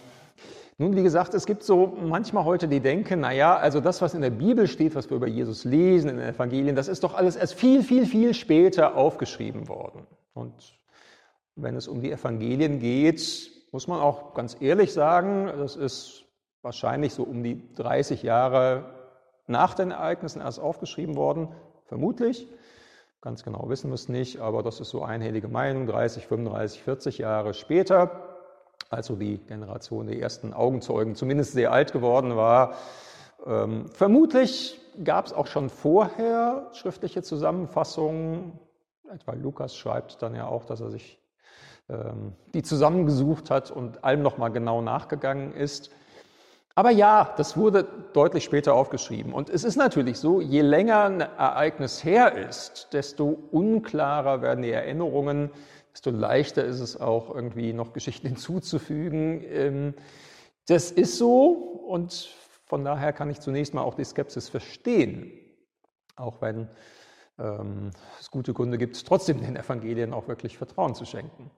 nun, 0.76 0.97
wie 0.97 1.04
gesagt, 1.04 1.35
es 1.35 1.47
gibt 1.47 1.62
so 1.62 1.87
manchmal 1.87 2.45
heute 2.45 2.66
die 2.66 2.81
denken, 2.81 3.21
naja, 3.21 3.57
also 3.57 3.81
das, 3.81 4.02
was 4.02 4.14
in 4.14 4.23
der 4.23 4.31
Bibel 4.31 4.66
steht, 4.66 4.97
was 4.97 5.09
wir 5.09 5.16
über 5.16 5.28
Jesus 5.28 5.64
lesen, 5.64 6.11
in 6.11 6.16
den 6.16 6.28
Evangelien, 6.28 6.75
das 6.75 6.88
ist 6.88 7.04
doch 7.04 7.14
alles 7.14 7.37
erst 7.37 7.54
viel, 7.54 7.83
viel, 7.85 8.07
viel 8.07 8.35
später 8.35 8.97
aufgeschrieben 8.97 9.69
worden. 9.69 10.04
Und 10.33 10.76
wenn 11.54 11.76
es 11.76 11.87
um 11.87 12.00
die 12.00 12.11
Evangelien 12.11 12.81
geht, 12.81 13.50
muss 13.71 13.87
man 13.87 14.00
auch 14.00 14.35
ganz 14.35 14.57
ehrlich 14.61 14.93
sagen, 14.93 15.47
das 15.47 15.76
ist 15.76 16.25
wahrscheinlich 16.62 17.14
so 17.14 17.23
um 17.23 17.45
die 17.45 17.73
30 17.75 18.25
Jahre 18.25 18.95
nach 19.47 19.75
den 19.75 19.93
Ereignissen 19.93 20.40
erst 20.40 20.59
aufgeschrieben 20.59 21.14
worden, 21.14 21.49
vermutlich. 21.85 22.49
Ganz 23.21 23.45
genau 23.45 23.69
wissen 23.69 23.90
wir 23.90 23.95
es 23.95 24.09
nicht, 24.09 24.40
aber 24.40 24.64
das 24.64 24.81
ist 24.81 24.90
so 24.90 25.02
einhellige 25.02 25.49
Meinung, 25.49 25.87
30, 25.87 26.26
35, 26.26 26.83
40 26.83 27.19
Jahre 27.19 27.54
später 27.54 28.34
also 28.91 29.17
die 29.17 29.38
Generation 29.38 30.07
der 30.07 30.21
ersten 30.21 30.53
Augenzeugen, 30.53 31.14
zumindest 31.14 31.53
sehr 31.53 31.73
alt 31.73 31.93
geworden 31.93 32.37
war. 32.37 32.75
Ähm, 33.47 33.88
vermutlich 33.88 34.81
gab 35.03 35.26
es 35.26 35.33
auch 35.33 35.47
schon 35.47 35.71
vorher 35.71 36.69
schriftliche 36.73 37.23
Zusammenfassungen. 37.23 38.59
Etwa 39.12 39.33
Lukas 39.33 39.76
schreibt 39.76 40.23
dann 40.23 40.35
ja 40.35 40.47
auch, 40.47 40.64
dass 40.64 40.81
er 40.81 40.91
sich 40.91 41.19
ähm, 41.91 42.33
die 42.55 42.62
zusammengesucht 42.62 43.50
hat 43.50 43.71
und 43.71 44.05
allem 44.05 44.23
nochmal 44.23 44.50
genau 44.50 44.81
nachgegangen 44.81 45.53
ist. 45.53 45.91
Aber 46.75 46.91
ja, 46.91 47.35
das 47.37 47.57
wurde 47.57 47.87
deutlich 48.14 48.43
später 48.43 48.75
aufgeschrieben. 48.75 49.33
Und 49.33 49.50
es 49.50 49.64
ist 49.64 49.76
natürlich 49.76 50.19
so, 50.19 50.41
je 50.41 50.62
länger 50.62 51.05
ein 51.05 51.21
Ereignis 51.21 52.03
her 52.03 52.35
ist, 52.35 52.88
desto 52.93 53.38
unklarer 53.53 54.41
werden 54.41 54.62
die 54.62 54.71
Erinnerungen, 54.71 55.50
desto 55.95 56.11
leichter 56.11 56.65
ist 56.65 56.81
es 56.81 57.01
auch 57.01 57.35
irgendwie 57.35 57.73
noch 57.73 57.93
Geschichten 57.93 58.27
hinzuzufügen. 58.29 59.43
Ähm, 59.45 59.95
das 60.67 60.91
ist 60.91 61.17
so 61.17 61.49
und 61.89 62.35
von 62.67 62.85
daher 62.85 63.13
kann 63.13 63.31
ich 63.31 63.41
zunächst 63.41 63.75
mal 63.75 63.83
auch 63.83 63.95
die 63.95 64.05
Skepsis 64.05 64.49
verstehen, 64.49 65.31
auch 66.17 66.41
wenn 66.41 66.69
ähm, 67.39 67.91
es 68.19 68.31
gute 68.31 68.55
Gründe 68.55 68.79
gibt, 68.79 69.07
trotzdem 69.07 69.41
den 69.41 69.57
Evangelien 69.57 70.13
auch 70.13 70.29
wirklich 70.29 70.57
Vertrauen 70.57 70.95
zu 70.95 71.05
schenken. 71.05 71.51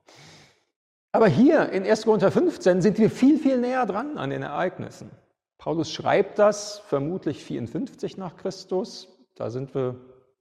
Aber 1.12 1.28
hier 1.28 1.70
in 1.70 1.84
1. 1.84 2.04
Korinther 2.04 2.30
15 2.30 2.82
sind 2.82 2.98
wir 2.98 3.10
viel, 3.10 3.38
viel 3.38 3.58
näher 3.58 3.86
dran 3.86 4.18
an 4.18 4.30
den 4.30 4.42
Ereignissen. 4.42 5.10
Paulus 5.56 5.90
schreibt 5.90 6.38
das 6.38 6.80
vermutlich 6.80 7.42
54 7.42 8.18
nach 8.18 8.36
Christus. 8.36 9.08
Da 9.34 9.50
sind 9.50 9.74
wir 9.74 9.96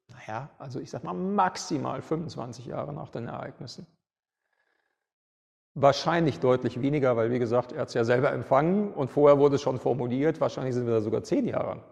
naja, 0.07 0.49
also 0.57 0.79
ich 0.79 0.89
sage 0.89 1.05
mal 1.05 1.13
maximal 1.13 2.01
25 2.01 2.65
Jahre 2.65 2.93
nach 2.93 3.09
den 3.09 3.27
Ereignissen. 3.27 3.87
Wahrscheinlich 5.73 6.39
deutlich 6.39 6.81
weniger, 6.81 7.17
weil 7.17 7.31
wie 7.31 7.39
gesagt, 7.39 7.73
er 7.73 7.81
hat 7.81 7.89
es 7.89 7.93
ja 7.95 8.05
selber 8.05 8.31
empfangen 8.31 8.93
und 8.93 9.09
vorher 9.09 9.39
wurde 9.39 9.55
es 9.55 9.61
schon 9.61 9.79
formuliert. 9.79 10.39
Wahrscheinlich 10.39 10.73
sind 10.73 10.85
wir 10.85 10.93
da 10.93 11.01
sogar 11.01 11.23
zehn 11.23 11.45
Jahre 11.45 11.83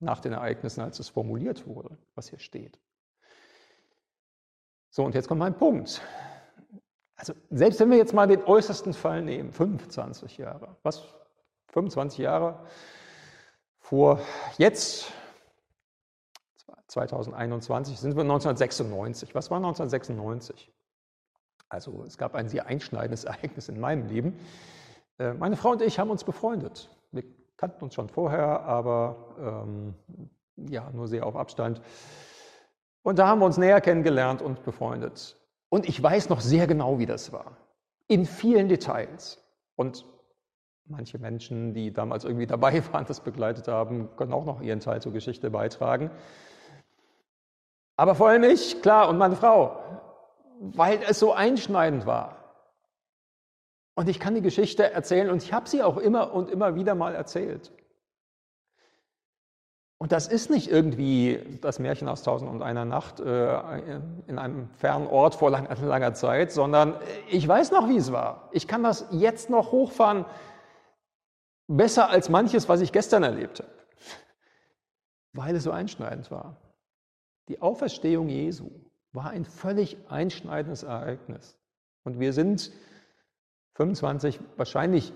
nach 0.00 0.20
den 0.20 0.32
Ereignissen, 0.32 0.82
als 0.82 0.98
es 0.98 1.08
formuliert 1.08 1.66
wurde, 1.66 1.96
was 2.14 2.28
hier 2.28 2.38
steht. 2.38 2.78
So, 4.90 5.04
und 5.04 5.14
jetzt 5.14 5.26
kommt 5.26 5.40
mein 5.40 5.56
Punkt. 5.56 6.02
Also 7.16 7.32
selbst 7.50 7.80
wenn 7.80 7.90
wir 7.90 7.96
jetzt 7.96 8.12
mal 8.12 8.26
den 8.26 8.44
äußersten 8.44 8.92
Fall 8.92 9.22
nehmen, 9.22 9.52
25 9.52 10.36
Jahre, 10.36 10.76
was 10.82 11.02
25 11.68 12.18
Jahre 12.18 12.66
vor 13.78 14.20
jetzt 14.58 15.12
2021 16.94 17.98
sind 17.98 18.14
wir 18.14 18.22
1996. 18.22 19.34
Was 19.34 19.50
war 19.50 19.56
1996? 19.58 20.72
Also 21.68 22.04
es 22.06 22.16
gab 22.18 22.34
ein 22.34 22.48
sehr 22.48 22.66
einschneidendes 22.66 23.24
Ereignis 23.24 23.68
in 23.68 23.80
meinem 23.80 24.06
Leben. 24.06 24.38
Äh, 25.18 25.34
meine 25.34 25.56
Frau 25.56 25.70
und 25.70 25.82
ich 25.82 25.98
haben 25.98 26.10
uns 26.10 26.24
befreundet. 26.24 26.88
Wir 27.10 27.24
kannten 27.56 27.84
uns 27.84 27.94
schon 27.94 28.08
vorher, 28.08 28.62
aber 28.62 29.64
ähm, 29.66 29.94
ja, 30.70 30.88
nur 30.92 31.08
sehr 31.08 31.26
auf 31.26 31.36
Abstand. 31.36 31.80
Und 33.02 33.18
da 33.18 33.26
haben 33.26 33.40
wir 33.40 33.46
uns 33.46 33.58
näher 33.58 33.80
kennengelernt 33.80 34.40
und 34.40 34.62
befreundet. 34.62 35.36
Und 35.68 35.88
ich 35.88 36.00
weiß 36.00 36.28
noch 36.28 36.40
sehr 36.40 36.66
genau, 36.66 36.98
wie 36.98 37.06
das 37.06 37.32
war. 37.32 37.56
In 38.06 38.24
vielen 38.24 38.68
Details. 38.68 39.42
Und 39.74 40.06
manche 40.84 41.18
Menschen, 41.18 41.74
die 41.74 41.92
damals 41.92 42.24
irgendwie 42.24 42.46
dabei 42.46 42.84
waren, 42.92 43.04
das 43.06 43.20
begleitet 43.20 43.66
haben, 43.66 44.14
können 44.16 44.32
auch 44.32 44.44
noch 44.44 44.60
ihren 44.60 44.78
Teil 44.78 45.02
zur 45.02 45.12
Geschichte 45.12 45.50
beitragen. 45.50 46.12
Aber 47.96 48.14
vor 48.14 48.28
allem 48.28 48.42
ich, 48.44 48.82
klar, 48.82 49.08
und 49.08 49.18
meine 49.18 49.36
Frau, 49.36 49.80
weil 50.60 51.00
es 51.08 51.18
so 51.18 51.32
einschneidend 51.32 52.06
war. 52.06 52.36
Und 53.94 54.08
ich 54.08 54.18
kann 54.18 54.34
die 54.34 54.42
Geschichte 54.42 54.90
erzählen 54.90 55.30
und 55.30 55.42
ich 55.42 55.52
habe 55.52 55.68
sie 55.68 55.82
auch 55.82 55.98
immer 55.98 56.32
und 56.34 56.50
immer 56.50 56.74
wieder 56.74 56.94
mal 56.94 57.14
erzählt. 57.14 57.72
Und 59.98 60.10
das 60.12 60.26
ist 60.26 60.50
nicht 60.50 60.68
irgendwie 60.68 61.58
das 61.60 61.78
Märchen 61.78 62.08
aus 62.08 62.22
Tausend 62.22 62.50
und 62.50 62.62
einer 62.62 62.84
Nacht 62.84 63.20
äh, 63.20 63.88
in 64.26 64.38
einem 64.38 64.68
fernen 64.70 65.06
Ort 65.06 65.36
vor 65.36 65.50
langer, 65.50 65.74
langer 65.82 66.14
Zeit, 66.14 66.52
sondern 66.52 66.96
ich 67.30 67.46
weiß 67.46 67.70
noch, 67.70 67.88
wie 67.88 67.96
es 67.96 68.12
war. 68.12 68.48
Ich 68.52 68.66
kann 68.66 68.82
das 68.82 69.06
jetzt 69.12 69.48
noch 69.48 69.70
hochfahren, 69.70 70.24
besser 71.68 72.10
als 72.10 72.28
manches, 72.28 72.68
was 72.68 72.80
ich 72.80 72.92
gestern 72.92 73.22
erlebt 73.22 73.60
habe, 73.60 73.70
weil 75.32 75.54
es 75.56 75.62
so 75.62 75.70
einschneidend 75.70 76.30
war. 76.30 76.56
Die 77.48 77.60
Auferstehung 77.60 78.28
Jesu 78.28 78.70
war 79.12 79.30
ein 79.30 79.44
völlig 79.44 79.96
einschneidendes 80.08 80.82
Ereignis. 80.82 81.56
Und 82.02 82.18
wir 82.20 82.32
sind 82.32 82.72
25, 83.74 84.40
wahrscheinlich 84.56 85.12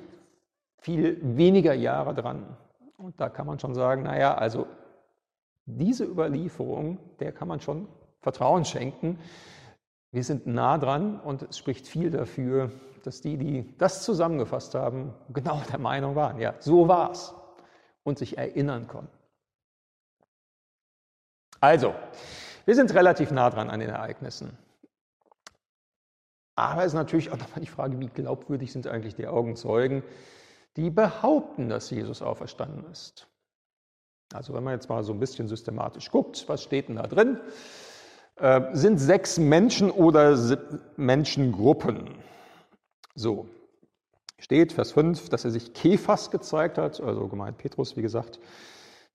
viel 0.78 1.18
weniger 1.36 1.74
Jahre 1.74 2.14
dran. 2.14 2.56
Und 2.96 3.20
da 3.20 3.28
kann 3.28 3.46
man 3.46 3.58
schon 3.58 3.74
sagen, 3.74 4.02
naja, 4.02 4.34
also 4.34 4.66
diese 5.66 6.04
Überlieferung, 6.04 6.98
der 7.20 7.32
kann 7.32 7.48
man 7.48 7.60
schon 7.60 7.88
Vertrauen 8.20 8.64
schenken. 8.64 9.18
Wir 10.10 10.24
sind 10.24 10.46
nah 10.46 10.78
dran 10.78 11.20
und 11.20 11.42
es 11.42 11.58
spricht 11.58 11.86
viel 11.86 12.10
dafür, 12.10 12.72
dass 13.04 13.20
die, 13.20 13.36
die 13.36 13.76
das 13.78 14.02
zusammengefasst 14.02 14.74
haben, 14.74 15.14
genau 15.32 15.60
der 15.70 15.78
Meinung 15.78 16.14
waren, 16.14 16.38
ja, 16.38 16.54
so 16.58 16.88
war 16.88 17.10
es 17.10 17.34
und 18.02 18.18
sich 18.18 18.38
erinnern 18.38 18.88
konnten. 18.88 19.17
Also, 21.60 21.94
wir 22.64 22.74
sind 22.74 22.94
relativ 22.94 23.30
nah 23.30 23.50
dran 23.50 23.70
an 23.70 23.80
den 23.80 23.90
Ereignissen. 23.90 24.56
Aber 26.54 26.82
es 26.82 26.88
ist 26.88 26.94
natürlich 26.94 27.30
auch 27.30 27.38
nochmal 27.38 27.60
die 27.60 27.66
Frage, 27.66 27.98
wie 28.00 28.08
glaubwürdig 28.08 28.72
sind 28.72 28.86
eigentlich 28.86 29.14
die 29.14 29.26
Augenzeugen, 29.26 30.02
die 30.76 30.90
behaupten, 30.90 31.68
dass 31.68 31.90
Jesus 31.90 32.20
auferstanden 32.20 32.84
ist. 32.90 33.28
Also 34.32 34.52
wenn 34.54 34.64
man 34.64 34.74
jetzt 34.74 34.88
mal 34.88 35.02
so 35.02 35.12
ein 35.12 35.20
bisschen 35.20 35.48
systematisch 35.48 36.10
guckt, 36.10 36.44
was 36.48 36.62
steht 36.62 36.88
denn 36.88 36.96
da 36.96 37.06
drin? 37.06 37.40
Äh, 38.36 38.74
sind 38.74 38.98
sechs 38.98 39.38
Menschen 39.38 39.90
oder 39.90 40.36
Menschengruppen. 40.96 42.16
So, 43.14 43.48
steht 44.38 44.72
Vers 44.72 44.92
5, 44.92 45.28
dass 45.28 45.44
er 45.44 45.50
sich 45.50 45.72
Kephas 45.72 46.30
gezeigt 46.30 46.78
hat, 46.78 47.00
also 47.00 47.26
gemeint 47.28 47.58
Petrus, 47.58 47.96
wie 47.96 48.02
gesagt. 48.02 48.38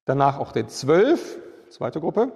Danach 0.05 0.39
auch 0.39 0.51
den 0.51 0.67
zwölf, 0.67 1.39
zweite 1.73 1.99
Gruppe. 1.99 2.31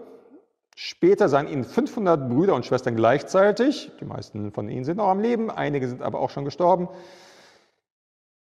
Später 0.76 1.30
seien 1.30 1.48
ihnen 1.48 1.64
500 1.64 2.30
Brüder 2.30 2.54
und 2.54 2.66
Schwestern 2.66 2.96
gleichzeitig. 2.96 3.92
Die 4.00 4.06
meisten 4.06 4.52
von 4.52 4.70
ihnen 4.70 4.84
sind 4.84 4.98
noch 4.98 5.08
am 5.08 5.20
Leben, 5.20 5.50
einige 5.50 5.88
sind 5.88 6.02
aber 6.02 6.20
auch 6.20 6.30
schon 6.30 6.46
gestorben. 6.46 6.90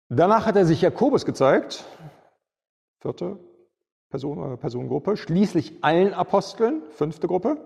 Danach 0.09 0.47
hat 0.47 0.57
er 0.57 0.67
sich 0.67 0.83
Jakobus 0.83 1.25
gezeigt, 1.25 1.85
vierte 3.01 3.39
Person 4.11 4.39
oder 4.39 4.57
Personengruppe. 4.57 5.17
Schließlich 5.17 5.83
allen 5.83 6.15
Aposteln, 6.15 6.83
fünfte 6.91 7.27
Gruppe. 7.27 7.57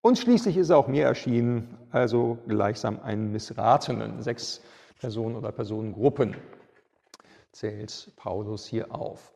Und 0.00 0.18
schließlich 0.18 0.56
ist 0.56 0.70
er 0.70 0.78
auch 0.78 0.88
mir 0.88 1.04
erschienen, 1.04 1.78
also 1.90 2.38
gleichsam 2.48 3.00
einen 3.00 3.30
Missratenen, 3.30 4.20
sechs 4.20 4.60
Personen 4.98 5.36
oder 5.36 5.52
Personengruppen 5.52 6.36
zählt 7.52 8.12
Paulus 8.16 8.66
hier 8.66 8.94
auf. 8.94 9.32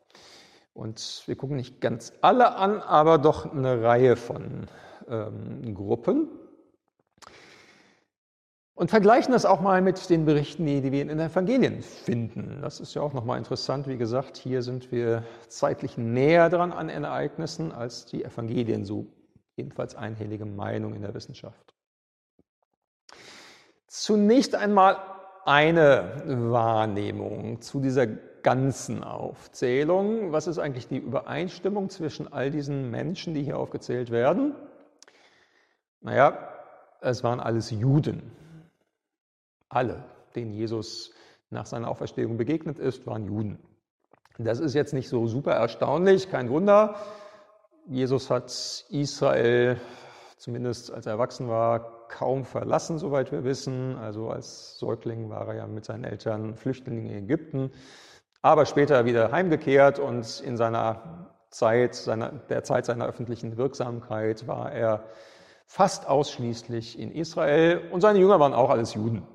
Und 0.77 1.23
wir 1.25 1.35
gucken 1.35 1.55
nicht 1.55 1.81
ganz 1.81 2.13
alle 2.21 2.55
an, 2.55 2.81
aber 2.81 3.17
doch 3.17 3.51
eine 3.51 3.81
Reihe 3.81 4.15
von 4.15 4.67
ähm, 5.09 5.73
Gruppen. 5.73 6.29
Und 8.75 8.91
vergleichen 8.91 9.31
das 9.33 9.47
auch 9.47 9.59
mal 9.59 9.81
mit 9.81 10.07
den 10.11 10.25
Berichten, 10.25 10.67
die, 10.67 10.91
wir 10.91 11.01
in 11.01 11.07
den 11.07 11.19
Evangelien 11.19 11.81
finden. 11.81 12.59
Das 12.61 12.79
ist 12.79 12.93
ja 12.93 13.01
auch 13.01 13.13
nochmal 13.13 13.39
interessant. 13.39 13.87
Wie 13.87 13.97
gesagt, 13.97 14.37
hier 14.37 14.61
sind 14.61 14.91
wir 14.91 15.23
zeitlich 15.47 15.97
näher 15.97 16.47
dran 16.47 16.71
an 16.71 16.89
Ereignissen 16.89 17.71
als 17.71 18.05
die 18.05 18.23
Evangelien, 18.23 18.85
so 18.85 19.07
jedenfalls 19.55 19.95
einhellige 19.95 20.45
Meinung 20.45 20.93
in 20.93 21.01
der 21.01 21.15
Wissenschaft. 21.15 21.73
Zunächst 23.87 24.53
einmal 24.53 24.97
eine 25.43 26.21
Wahrnehmung 26.27 27.61
zu 27.61 27.79
dieser 27.79 28.05
ganzen 28.43 29.03
Aufzählung. 29.03 30.31
Was 30.31 30.47
ist 30.47 30.59
eigentlich 30.59 30.87
die 30.87 30.97
Übereinstimmung 30.97 31.89
zwischen 31.89 32.31
all 32.31 32.51
diesen 32.51 32.89
Menschen, 32.89 33.33
die 33.33 33.43
hier 33.43 33.57
aufgezählt 33.57 34.11
werden? 34.11 34.55
Naja, 36.01 36.37
es 37.01 37.23
waren 37.23 37.39
alles 37.39 37.71
Juden. 37.71 38.31
Alle, 39.69 40.03
denen 40.35 40.53
Jesus 40.53 41.11
nach 41.49 41.65
seiner 41.65 41.89
Auferstehung 41.89 42.37
begegnet 42.37 42.79
ist, 42.79 43.05
waren 43.05 43.25
Juden. 43.25 43.59
Das 44.37 44.59
ist 44.59 44.75
jetzt 44.75 44.93
nicht 44.93 45.09
so 45.09 45.27
super 45.27 45.53
erstaunlich, 45.53 46.29
kein 46.29 46.49
Wunder. 46.49 46.95
Jesus 47.87 48.29
hat 48.29 48.51
Israel, 48.89 49.79
zumindest 50.37 50.91
als 50.91 51.05
er 51.05 51.13
erwachsen 51.13 51.47
war, 51.47 52.07
kaum 52.07 52.45
verlassen, 52.45 52.99
soweit 52.99 53.31
wir 53.31 53.43
wissen. 53.43 53.95
Also 53.95 54.29
als 54.29 54.77
Säugling 54.77 55.29
war 55.29 55.47
er 55.47 55.55
ja 55.55 55.67
mit 55.67 55.85
seinen 55.85 56.03
Eltern 56.03 56.55
Flüchtling 56.55 57.09
in 57.09 57.23
Ägypten 57.23 57.71
aber 58.47 58.65
später 58.65 59.03
wieder 59.03 59.31
heimgekehrt 59.33 59.99
und 59.99 60.39
in 60.39 60.55
seiner 60.55 61.27
Zeit, 61.49 61.95
seiner, 61.95 62.29
der 62.29 62.63
Zeit 62.63 62.85
seiner 62.85 63.05
öffentlichen 63.05 63.57
Wirksamkeit 63.57 64.47
war 64.47 64.71
er 64.71 65.03
fast 65.65 66.07
ausschließlich 66.07 66.97
in 66.97 67.11
Israel 67.11 67.89
und 67.91 67.99
seine 67.99 68.19
Jünger 68.19 68.39
waren 68.39 68.53
auch 68.53 68.69
alles 68.69 68.93
Juden. 68.93 69.27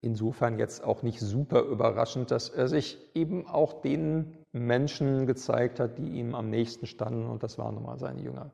Insofern 0.00 0.58
jetzt 0.58 0.82
auch 0.82 1.02
nicht 1.02 1.20
super 1.20 1.60
überraschend, 1.60 2.30
dass 2.30 2.48
er 2.48 2.66
sich 2.66 2.98
eben 3.14 3.46
auch 3.46 3.82
den 3.82 4.38
Menschen 4.52 5.26
gezeigt 5.26 5.80
hat, 5.80 5.98
die 5.98 6.08
ihm 6.18 6.34
am 6.34 6.48
nächsten 6.48 6.86
standen 6.86 7.26
und 7.26 7.42
das 7.42 7.58
waren 7.58 7.74
nun 7.74 7.84
mal 7.84 7.98
seine 7.98 8.22
Jünger. 8.22 8.50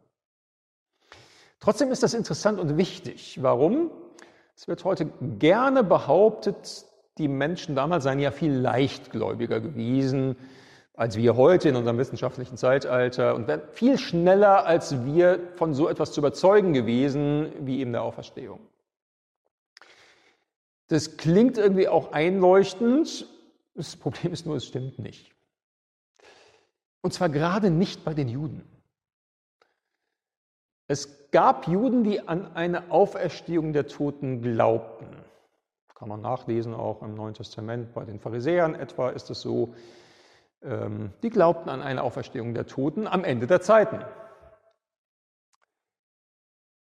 Trotzdem 1.61 1.93
ist 1.93 2.03
das 2.03 2.13
interessant 2.13 2.59
und 2.59 2.77
wichtig. 2.77 3.41
Warum? 3.41 3.93
Es 4.57 4.67
wird 4.67 4.83
heute 4.83 5.07
gerne 5.39 5.85
behauptet, 5.85 6.88
die 7.19 7.29
Menschen 7.29 7.75
damals 7.75 8.05
seien 8.05 8.19
ja 8.19 8.31
viel 8.31 8.53
leichtgläubiger 8.53 9.61
gewesen 9.61 10.37
als 10.99 11.17
wir 11.17 11.37
heute 11.37 11.69
in 11.69 11.77
unserem 11.77 11.97
wissenschaftlichen 11.97 12.57
Zeitalter 12.57 13.37
und 13.37 13.47
wären 13.47 13.63
viel 13.71 13.99
schneller 13.99 14.67
als 14.67 15.05
wir 15.05 15.39
von 15.55 15.73
so 15.73 15.89
etwas 15.89 16.11
zu 16.11 16.21
überzeugen 16.21 16.73
gewesen 16.73 17.53
wie 17.61 17.79
eben 17.79 17.93
der 17.93 18.03
Auferstehung. 18.03 18.59
Das 20.89 21.17
klingt 21.17 21.57
irgendwie 21.57 21.87
auch 21.87 22.11
einleuchtend. 22.11 23.29
Das 23.77 23.95
Problem 23.95 24.33
ist 24.33 24.45
nur, 24.45 24.57
es 24.57 24.67
stimmt 24.67 24.99
nicht. 24.99 25.33
Und 27.01 27.13
zwar 27.13 27.29
gerade 27.29 27.71
nicht 27.71 28.05
bei 28.05 28.13
den 28.13 28.29
Juden. 28.29 28.65
Es 30.89 31.31
gab 31.31 31.69
Juden, 31.69 32.03
die 32.03 32.27
an 32.27 32.57
eine 32.57 32.91
Auferstehung 32.91 33.73
der 33.73 33.87
Toten 33.87 34.43
glaubten. 34.43 35.28
Kann 35.99 36.09
man 36.09 36.21
nachlesen, 36.21 36.75
auch 36.75 37.03
im 37.03 37.15
Neuen 37.15 37.35
Testament. 37.35 37.93
Bei 37.93 38.05
den 38.05 38.21
Pharisäern 38.21 38.77
etwa 38.77 39.11
ist 39.11 39.31
es 39.31 39.41
so, 39.41 39.75
ähm, 40.63 41.13
die 41.25 41.31
glaubten 41.31 41.69
an 41.69 41.83
eine 41.83 42.05
Auferstehung 42.05 42.55
der 42.55 42.67
Toten 42.67 43.09
am 43.09 43.25
Ende 43.25 43.49
der 43.49 43.61
Zeiten. 43.61 44.05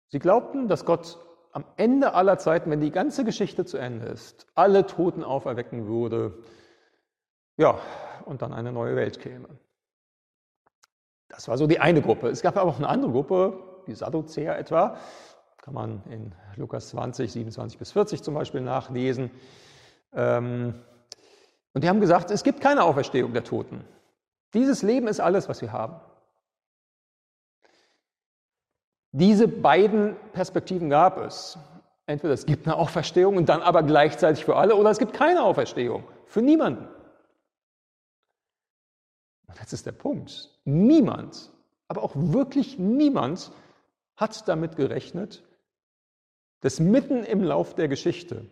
Sie 0.09 0.19
glaubten, 0.19 0.67
dass 0.67 0.85
Gott 0.85 1.19
am 1.53 1.65
Ende 1.77 2.15
aller 2.15 2.39
Zeiten, 2.39 2.71
wenn 2.73 2.81
die 2.81 2.91
ganze 2.91 3.25
Geschichte 3.25 3.65
zu 3.65 3.79
Ende 3.79 4.07
ist, 4.07 4.49
alle 4.57 4.87
Toten 4.87 5.23
auferwecken 5.23 5.87
würde, 5.87 6.43
ja, 7.57 7.79
und 8.25 8.43
dann 8.43 8.53
eine 8.53 8.73
neue 8.73 8.97
Welt 8.97 9.21
käme. 9.21 9.49
Das 11.29 11.47
war 11.47 11.57
so 11.57 11.69
die 11.69 11.79
eine 11.79 12.03
Gruppe. 12.03 12.29
Es 12.29 12.43
gab 12.43 12.57
aber 12.57 12.69
auch 12.69 12.79
eine 12.79 12.89
andere 12.89 13.13
Gruppe, 13.13 13.63
die 13.87 13.95
Sadduzäer 13.95 14.59
etwa, 14.59 14.97
kann 15.65 15.73
man 15.73 16.03
in 16.11 16.35
Lukas 16.57 16.91
20, 16.91 17.33
27 17.33 17.79
bis 17.79 17.93
40 17.93 18.23
zum 18.23 18.35
Beispiel 18.35 18.61
nachlesen. 18.61 19.31
Ähm, 20.13 20.75
und 21.73 21.83
die 21.83 21.89
haben 21.89 22.01
gesagt, 22.01 22.31
es 22.31 22.45
gibt 22.45 22.61
keine 22.61 22.85
Auferstehung 22.85 23.33
der 23.33 23.45
Toten. 23.45 23.83
Dieses 24.53 24.83
Leben 24.83 25.09
ist 25.09 25.21
alles, 25.21 25.49
was 25.49 25.63
wir 25.63 25.73
haben. 25.73 25.99
Diese 29.13 29.49
beiden 29.49 30.17
Perspektiven 30.35 30.91
gab 30.91 31.17
es. 31.17 31.57
Entweder 32.05 32.35
es 32.35 32.45
gibt 32.45 32.67
eine 32.67 32.77
Auferstehung 32.77 33.39
und 33.39 33.49
dann 33.49 33.63
aber 33.63 33.83
gleichzeitig 33.83 34.45
für 34.45 34.57
alle, 34.57 34.77
oder 34.77 34.91
es 34.91 34.99
gibt 34.99 35.15
keine 35.15 35.43
Auferstehung 35.43 36.05
für 36.27 36.43
niemanden. 36.43 36.87
Und 39.47 39.59
das 39.59 39.73
ist 39.73 39.87
der 39.87 39.93
Punkt. 39.93 40.51
Niemand, 40.67 41.51
aber 41.89 42.03
auch 42.03 42.13
wirklich 42.15 42.79
niemand 42.79 43.51
hat 44.15 44.47
damit 44.47 44.77
gerechnet, 44.77 45.43
dass 46.65 46.81
mitten 46.81 47.25
im 47.25 47.45
Lauf 47.45 47.75
der 47.75 47.89
Geschichte 47.89 48.47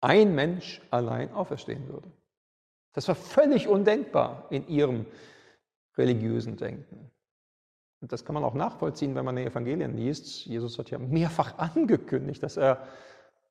ein 0.00 0.34
Mensch 0.34 0.82
allein 0.90 1.32
auferstehen 1.32 1.86
würde. 1.86 2.10
Das 2.94 3.06
war 3.06 3.14
völlig 3.14 3.68
undenkbar 3.68 4.48
in 4.50 4.66
ihrem 4.66 5.06
religiösen 5.96 6.56
Denken. 6.56 7.12
Und 8.00 8.10
das 8.10 8.24
kann 8.24 8.34
man 8.34 8.42
auch 8.42 8.54
nachvollziehen, 8.54 9.14
wenn 9.14 9.24
man 9.24 9.36
die 9.36 9.44
Evangelien 9.44 9.96
liest. 9.96 10.44
Jesus 10.44 10.80
hat 10.80 10.90
ja 10.90 10.98
mehrfach 10.98 11.58
angekündigt, 11.76 12.42
dass 12.42 12.56
er 12.56 12.88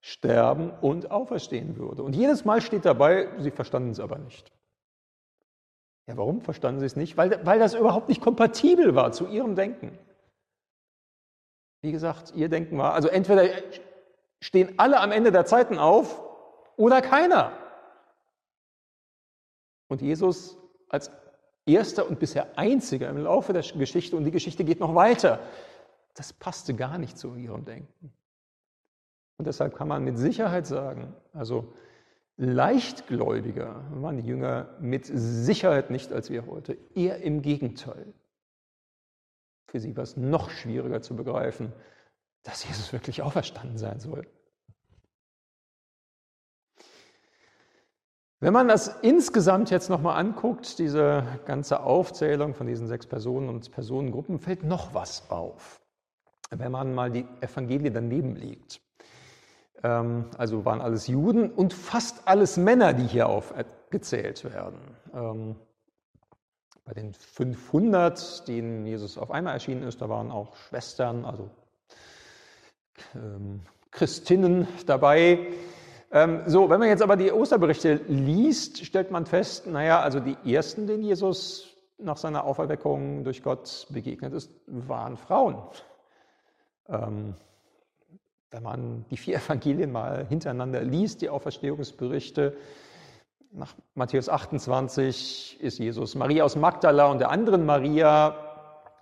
sterben 0.01 0.71
und 0.81 1.11
auferstehen 1.11 1.77
würde. 1.77 2.03
Und 2.03 2.13
jedes 2.13 2.43
Mal 2.43 2.59
steht 2.59 2.83
dabei, 2.83 3.29
sie 3.39 3.51
verstanden 3.51 3.91
es 3.91 4.01
aber 4.01 4.17
nicht. 4.17 4.51
Ja, 6.07 6.17
warum 6.17 6.41
verstanden 6.41 6.81
sie 6.81 6.87
es 6.87 6.97
nicht? 6.97 7.15
Weil, 7.15 7.39
weil 7.45 7.57
das 7.57 7.73
überhaupt 7.73 8.09
nicht 8.09 8.19
kompatibel 8.19 8.95
war 8.95 9.13
zu 9.13 9.27
ihrem 9.27 9.55
Denken. 9.55 9.97
Wie 11.81 11.91
gesagt, 11.91 12.33
ihr 12.35 12.49
Denken 12.49 12.77
war, 12.77 12.93
also 12.93 13.07
entweder 13.07 13.49
stehen 14.39 14.77
alle 14.77 14.99
am 14.99 15.11
Ende 15.11 15.31
der 15.31 15.45
Zeiten 15.45 15.77
auf 15.77 16.21
oder 16.77 17.01
keiner. 17.01 17.51
Und 19.87 20.01
Jesus 20.01 20.57
als 20.89 21.11
erster 21.65 22.07
und 22.07 22.19
bisher 22.19 22.57
einziger 22.57 23.09
im 23.09 23.17
Laufe 23.17 23.53
der 23.53 23.63
Geschichte, 23.63 24.15
und 24.15 24.25
die 24.25 24.31
Geschichte 24.31 24.63
geht 24.63 24.79
noch 24.79 24.95
weiter, 24.95 25.39
das 26.13 26.33
passte 26.33 26.75
gar 26.75 26.97
nicht 26.97 27.17
zu 27.17 27.35
ihrem 27.35 27.65
Denken. 27.65 28.13
Und 29.37 29.45
deshalb 29.45 29.75
kann 29.75 29.87
man 29.87 30.03
mit 30.03 30.17
Sicherheit 30.17 30.67
sagen, 30.67 31.15
also 31.33 31.73
leichtgläubiger 32.37 33.83
waren 33.91 34.17
die 34.17 34.27
Jünger 34.27 34.69
mit 34.79 35.05
Sicherheit 35.05 35.89
nicht 35.89 36.11
als 36.11 36.29
wir 36.29 36.45
heute, 36.45 36.77
eher 36.93 37.21
im 37.21 37.41
Gegenteil. 37.41 38.13
Für 39.71 39.79
sie 39.79 39.95
war 39.95 40.03
es 40.03 40.17
noch 40.17 40.49
schwieriger 40.49 41.01
zu 41.01 41.15
begreifen, 41.15 41.71
dass 42.43 42.67
Jesus 42.67 42.91
wirklich 42.91 43.21
auferstanden 43.21 43.77
sein 43.77 44.01
soll. 44.01 44.27
Wenn 48.41 48.51
man 48.51 48.67
das 48.67 48.87
insgesamt 49.01 49.69
jetzt 49.69 49.89
nochmal 49.89 50.19
anguckt, 50.19 50.77
diese 50.77 51.23
ganze 51.45 51.83
Aufzählung 51.83 52.53
von 52.53 52.67
diesen 52.67 52.87
sechs 52.87 53.07
Personen 53.07 53.47
und 53.47 53.71
Personengruppen, 53.71 54.39
fällt 54.39 54.63
noch 54.63 54.93
was 54.93 55.31
auf. 55.31 55.79
Wenn 56.49 56.73
man 56.73 56.93
mal 56.93 57.09
die 57.09 57.25
Evangelien 57.39 57.93
daneben 57.93 58.35
legt. 58.35 58.81
Ähm, 59.83 60.25
also 60.37 60.65
waren 60.65 60.81
alles 60.81 61.07
Juden 61.07 61.49
und 61.49 61.73
fast 61.73 62.27
alles 62.27 62.57
Männer, 62.57 62.91
die 62.91 63.07
hier 63.07 63.29
aufgezählt 63.29 64.43
werden. 64.43 64.97
Bei 66.83 66.93
den 66.93 67.13
500, 67.13 68.47
denen 68.47 68.85
Jesus 68.85 69.17
auf 69.17 69.31
einmal 69.31 69.53
erschienen 69.53 69.83
ist, 69.83 70.01
da 70.01 70.09
waren 70.09 70.31
auch 70.31 70.55
Schwestern, 70.55 71.25
also 71.25 71.49
ähm, 73.15 73.61
Christinnen 73.91 74.67
dabei. 74.85 75.53
Ähm, 76.11 76.41
so, 76.47 76.69
wenn 76.69 76.79
man 76.79 76.89
jetzt 76.89 77.03
aber 77.03 77.15
die 77.15 77.31
Osterberichte 77.31 78.01
liest, 78.07 78.83
stellt 78.85 79.11
man 79.11 79.25
fest, 79.25 79.67
naja, 79.67 80.01
also 80.01 80.19
die 80.19 80.35
ersten, 80.53 80.87
denen 80.87 81.03
Jesus 81.03 81.67
nach 81.97 82.17
seiner 82.17 82.43
Auferweckung 82.43 83.23
durch 83.23 83.43
Gott 83.43 83.87
begegnet 83.91 84.33
ist, 84.33 84.51
waren 84.65 85.17
Frauen. 85.17 85.57
Ähm, 86.89 87.35
wenn 88.49 88.63
man 88.63 89.05
die 89.09 89.17
vier 89.17 89.37
Evangelien 89.37 89.91
mal 89.91 90.25
hintereinander 90.27 90.83
liest, 90.83 91.21
die 91.21 91.29
Auferstehungsberichte, 91.29 92.57
nach 93.51 93.75
Matthäus 93.95 94.29
28 94.29 95.59
ist 95.59 95.77
Jesus 95.79 96.15
Maria 96.15 96.43
aus 96.43 96.55
Magdala 96.55 97.07
und 97.07 97.19
der 97.19 97.29
anderen 97.29 97.65
Maria 97.65 98.35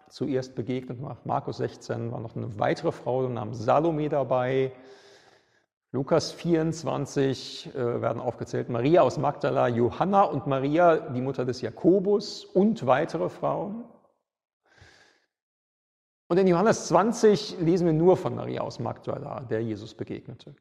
zuerst 0.10 0.56
begegnet. 0.56 1.00
Nach 1.02 1.24
Markus 1.24 1.58
16 1.58 2.12
war 2.12 2.20
noch 2.20 2.36
eine 2.36 2.58
weitere 2.60 2.92
Frau 2.92 3.28
namens 3.28 3.60
Salome 3.60 4.10
dabei. 4.10 4.72
Lukas 5.92 6.32
24 6.32 7.74
äh, 7.74 8.02
werden 8.02 8.22
aufgezählt 8.22 8.70
Maria 8.70 9.02
aus 9.02 9.18
Magdala, 9.18 9.68
Johanna 9.68 10.24
und 10.24 10.46
Maria, 10.46 10.98
die 10.98 11.22
Mutter 11.22 11.46
des 11.46 11.62
Jakobus 11.62 12.46
und 12.46 12.86
weitere 12.86 13.30
Frauen. 13.30 13.84
Und 16.28 16.38
in 16.38 16.48
Johannes 16.48 16.88
20 16.88 17.60
lesen 17.60 17.88
wir 17.88 17.94
nur 17.94 18.18
von 18.18 18.36
Maria 18.36 18.62
aus 18.62 18.80
Magdala, 18.80 19.42
der 19.42 19.64
Jesus 19.64 19.96
begegnete. 19.96 20.56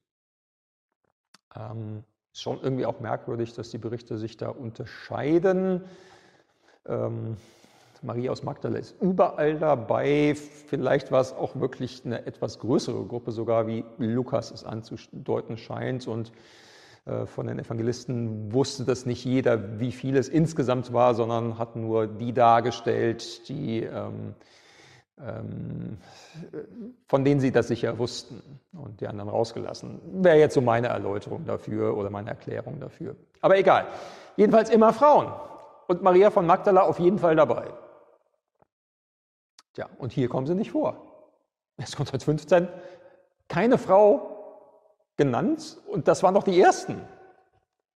Ähm, 1.55 2.05
ist 2.33 2.43
schon 2.43 2.61
irgendwie 2.63 2.87
auch 2.87 3.01
merkwürdig, 3.01 3.55
dass 3.55 3.71
die 3.71 3.79
Berichte 3.79 4.19
sich 4.19 4.37
da 4.37 4.49
unterscheiden. 4.49 5.85
Ähm, 6.87 7.37
Maria 8.03 8.31
aus 8.31 8.43
Magdala 8.43 8.79
ist 8.79 8.95
überall 9.01 9.59
dabei. 9.59 10.35
Vielleicht 10.35 11.11
war 11.11 11.21
es 11.21 11.33
auch 11.33 11.57
wirklich 11.57 12.03
eine 12.05 12.27
etwas 12.27 12.59
größere 12.61 13.05
Gruppe, 13.05 13.33
sogar 13.33 13.67
wie 13.67 13.85
Lukas 13.99 14.51
es 14.51 14.65
anzudeuten 14.65 15.57
scheint. 15.57 16.07
Und 16.07 16.33
äh, 17.07 17.27
von 17.27 17.47
den 17.47 17.59
Evangelisten 17.59 18.53
wusste 18.53 18.85
das 18.85 19.07
nicht 19.07 19.25
jeder, 19.25 19.81
wie 19.81 19.93
viel 19.93 20.17
es 20.17 20.29
insgesamt 20.29 20.93
war, 20.93 21.15
sondern 21.15 21.59
hat 21.59 21.75
nur 21.75 22.07
die 22.07 22.33
dargestellt, 22.33 23.49
die, 23.49 23.83
ähm, 23.83 24.35
von 27.07 27.25
denen 27.25 27.41
sie 27.41 27.51
das 27.51 27.69
sicher 27.69 27.99
wussten 27.99 28.61
und 28.73 29.01
die 29.01 29.09
anderen 29.09 29.29
rausgelassen. 29.29 30.01
Wäre 30.23 30.39
jetzt 30.39 30.55
so 30.55 30.61
meine 30.61 30.89
Erläuterung 30.89 31.45
dafür 31.45 31.97
oder 31.97 32.11
meine 32.11 32.31
Erklärung 32.31 32.79
dafür. 32.79 33.17
Aber 33.41 33.59
egal. 33.59 33.87
Jedenfalls 34.37 34.71
immer 34.71 34.93
Frauen. 34.93 35.33
Und 35.89 36.03
Maria 36.03 36.31
von 36.31 36.47
Magdala 36.47 36.83
auf 36.83 36.99
jeden 37.01 37.19
Fall 37.19 37.35
dabei. 37.35 37.69
Tja, 39.73 39.89
und 39.99 40.13
hier 40.13 40.29
kommen 40.29 40.47
sie 40.47 40.55
nicht 40.55 40.71
vor. 40.71 41.03
Es 41.77 41.97
kommt 41.97 42.11
seit 42.11 42.23
15 42.23 42.69
keine 43.49 43.79
Frau 43.79 44.37
genannt 45.17 45.79
und 45.89 46.07
das 46.07 46.23
waren 46.23 46.35
doch 46.35 46.43
die 46.43 46.61
ersten. 46.61 47.01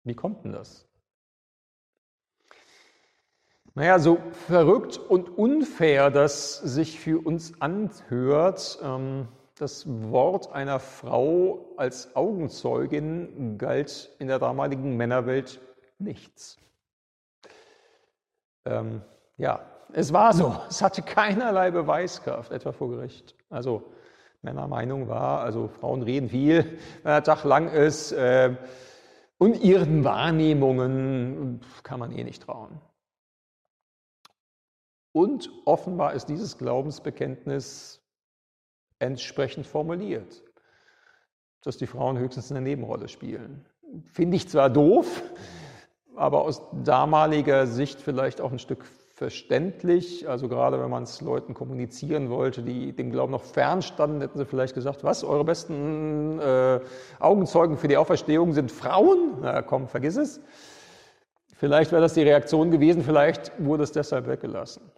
Wie 0.04 0.16
kommt 0.16 0.44
denn 0.44 0.54
das? 0.54 0.88
Naja, 3.74 4.00
so 4.00 4.18
verrückt 4.48 4.98
und 4.98 5.38
unfair 5.38 6.12
das 6.12 6.58
sich 6.58 7.00
für 7.00 7.26
uns 7.26 7.54
anhört, 7.62 8.80
ähm, 8.84 9.30
das 9.58 9.86
Wort 9.88 10.52
einer 10.52 10.80
Frau 10.80 11.74
als 11.78 12.16
Augenzeugin 12.16 13.58
galt 13.58 14.10
in 14.20 14.28
der 14.28 14.40
damaligen 14.40 14.98
Männerwelt 14.98 15.62
nichts. 16.00 16.58
Ähm, 18.66 19.04
ja, 19.38 19.62
es 19.94 20.12
war 20.12 20.34
so. 20.34 20.56
Es 20.68 20.82
hatte 20.82 21.02
keinerlei 21.02 21.72
Beweiskraft, 21.72 22.52
etwa 22.52 22.74
vor 22.74 22.90
Gericht. 22.90 23.36
Also 23.50 23.84
Männermeinung 24.42 25.08
war, 25.08 25.42
also 25.42 25.70
Frauen 25.70 26.02
reden 26.02 26.28
viel, 26.28 26.78
wenn 27.04 27.12
der 27.12 27.24
Tag 27.24 27.46
lang 27.46 27.70
ist. 27.70 28.12
Äh, 28.12 28.58
und 29.38 29.64
ihren 29.64 30.04
Wahrnehmungen 30.04 31.62
kann 31.84 32.00
man 32.00 32.12
eh 32.12 32.24
nicht 32.24 32.44
trauen. 32.44 32.82
Und 35.14 35.50
offenbar 35.66 36.14
ist 36.14 36.28
dieses 36.28 36.58
Glaubensbekenntnis 36.58 38.02
entsprechend 39.00 39.68
formuliert, 39.68 40.44
dass 41.64 41.78
die 41.78 41.88
Frauen 41.88 42.18
höchstens 42.18 42.52
eine 42.52 42.62
Nebenrolle 42.62 43.08
spielen. 43.08 43.66
Finde 44.06 44.38
ich 44.38 44.48
zwar 44.48 44.70
doof, 44.70 45.24
aber 46.16 46.44
aus 46.44 46.62
damaliger 46.84 47.68
Sicht 47.68 48.00
vielleicht 48.00 48.40
auch 48.40 48.52
ein 48.52 48.60
Stück 48.60 48.86
verständlich. 49.22 50.28
Also 50.30 50.48
gerade 50.48 50.82
wenn 50.82 50.90
man 50.90 51.04
es 51.04 51.22
Leuten 51.22 51.54
kommunizieren 51.54 52.30
wollte, 52.30 52.64
die 52.64 52.92
dem 52.94 53.12
Glauben 53.12 53.32
noch 53.32 53.44
fernstanden, 53.44 54.22
hätten 54.22 54.38
sie 54.38 54.46
vielleicht 54.46 54.74
gesagt, 54.74 55.04
was, 55.04 55.24
eure 55.24 55.44
besten 55.44 56.40
äh, 56.40 56.80
Augenzeugen 57.20 57.78
für 57.78 57.88
die 57.88 57.98
Auferstehung 57.98 58.54
sind 58.54 58.72
Frauen? 58.72 59.40
Na 59.42 59.62
komm, 59.62 59.88
vergiss 59.88 60.16
es. 60.16 60.42
Vielleicht 61.56 61.92
wäre 61.92 62.02
das 62.02 62.16
die 62.16 62.24
Reaktion 62.24 62.72
gewesen, 62.72 63.04
vielleicht 63.04 63.52
wurde 63.64 63.84
es 63.84 63.92
deshalb 63.92 64.26
weggelassen. 64.26 64.92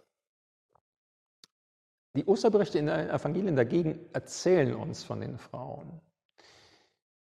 Die 2.16 2.26
Osterberichte 2.26 2.78
in 2.78 2.86
den 2.86 3.10
Evangelien 3.10 3.56
dagegen 3.56 3.98
erzählen 4.12 4.74
uns 4.74 5.02
von 5.02 5.20
den 5.20 5.36
Frauen. 5.36 6.00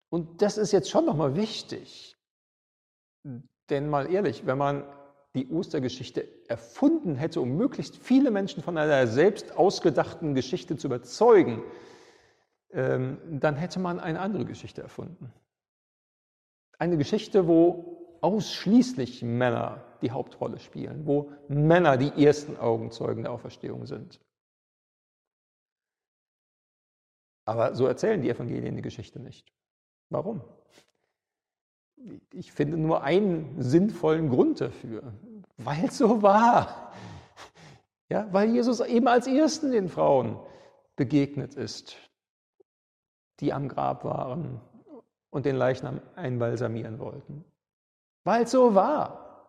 Und 0.09 0.41
das 0.41 0.57
ist 0.57 0.71
jetzt 0.71 0.89
schon 0.89 1.05
nochmal 1.05 1.35
wichtig. 1.35 2.17
Denn 3.69 3.89
mal 3.89 4.11
ehrlich, 4.11 4.45
wenn 4.45 4.57
man 4.57 4.83
die 5.35 5.47
Ostergeschichte 5.49 6.27
erfunden 6.47 7.15
hätte, 7.15 7.41
um 7.41 7.55
möglichst 7.55 7.97
viele 7.97 8.31
Menschen 8.31 8.63
von 8.63 8.77
einer 8.77 9.05
selbst 9.05 9.55
ausgedachten 9.55 10.33
Geschichte 10.33 10.77
zu 10.77 10.87
überzeugen, 10.87 11.61
ähm, 12.71 13.19
dann 13.39 13.55
hätte 13.55 13.79
man 13.79 13.99
eine 13.99 14.19
andere 14.19 14.45
Geschichte 14.45 14.81
erfunden. 14.81 15.31
Eine 16.79 16.97
Geschichte, 16.97 17.47
wo 17.47 18.17
ausschließlich 18.21 19.21
Männer 19.21 19.83
die 20.01 20.11
Hauptrolle 20.11 20.59
spielen, 20.59 21.05
wo 21.05 21.31
Männer 21.47 21.97
die 21.97 22.25
ersten 22.25 22.57
Augenzeugen 22.57 23.23
der 23.23 23.33
Auferstehung 23.33 23.85
sind. 23.85 24.19
Aber 27.49 27.73
so 27.73 27.87
erzählen 27.87 28.21
die 28.21 28.29
Evangelien 28.29 28.75
die 28.75 28.83
Geschichte 28.83 29.19
nicht. 29.19 29.51
Warum? 30.11 30.43
Ich 32.31 32.53
finde 32.53 32.77
nur 32.77 33.01
einen 33.01 33.59
sinnvollen 33.59 34.29
Grund 34.29 34.61
dafür, 34.61 35.13
weil 35.57 35.85
es 35.85 35.97
so 35.97 36.21
war. 36.21 36.93
Ja, 38.07 38.27
weil 38.31 38.51
Jesus 38.51 38.81
eben 38.81 39.07
als 39.07 39.25
Ersten 39.25 39.71
den 39.71 39.89
Frauen 39.89 40.39
begegnet 40.95 41.55
ist, 41.55 41.97
die 43.39 43.51
am 43.51 43.67
Grab 43.67 44.03
waren 44.03 44.61
und 45.31 45.47
den 45.47 45.55
Leichnam 45.55 46.01
einbalsamieren 46.15 46.99
wollten. 46.99 47.43
Weil 48.25 48.43
es 48.43 48.51
so 48.51 48.75
war. 48.75 49.47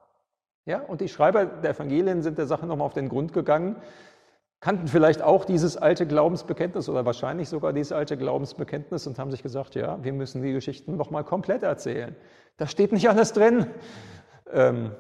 Ja, 0.64 0.80
und 0.80 1.02
die 1.02 1.08
Schreiber 1.08 1.44
der 1.44 1.72
Evangelien 1.72 2.22
sind 2.22 2.38
der 2.38 2.46
Sache 2.46 2.66
nochmal 2.66 2.86
auf 2.86 2.94
den 2.94 3.10
Grund 3.10 3.34
gegangen, 3.34 3.76
kannten 4.60 4.88
vielleicht 4.88 5.22
auch 5.22 5.44
dieses 5.44 5.76
alte 5.76 6.06
Glaubensbekenntnis 6.06 6.88
oder 6.88 7.06
wahrscheinlich 7.06 7.48
sogar 7.48 7.72
dieses 7.72 7.92
alte 7.92 8.16
Glaubensbekenntnis 8.16 9.06
und 9.06 9.18
haben 9.18 9.30
sich 9.30 9.42
gesagt, 9.42 9.74
ja, 9.74 10.02
wir 10.04 10.12
müssen 10.12 10.42
die 10.42 10.52
Geschichten 10.52 10.96
nochmal 10.96 11.24
komplett 11.24 11.62
erzählen. 11.62 12.14
Da 12.58 12.66
steht 12.66 12.92
nicht 12.92 13.08
alles 13.08 13.32
drin, 13.32 13.66
ähm, 14.52 14.92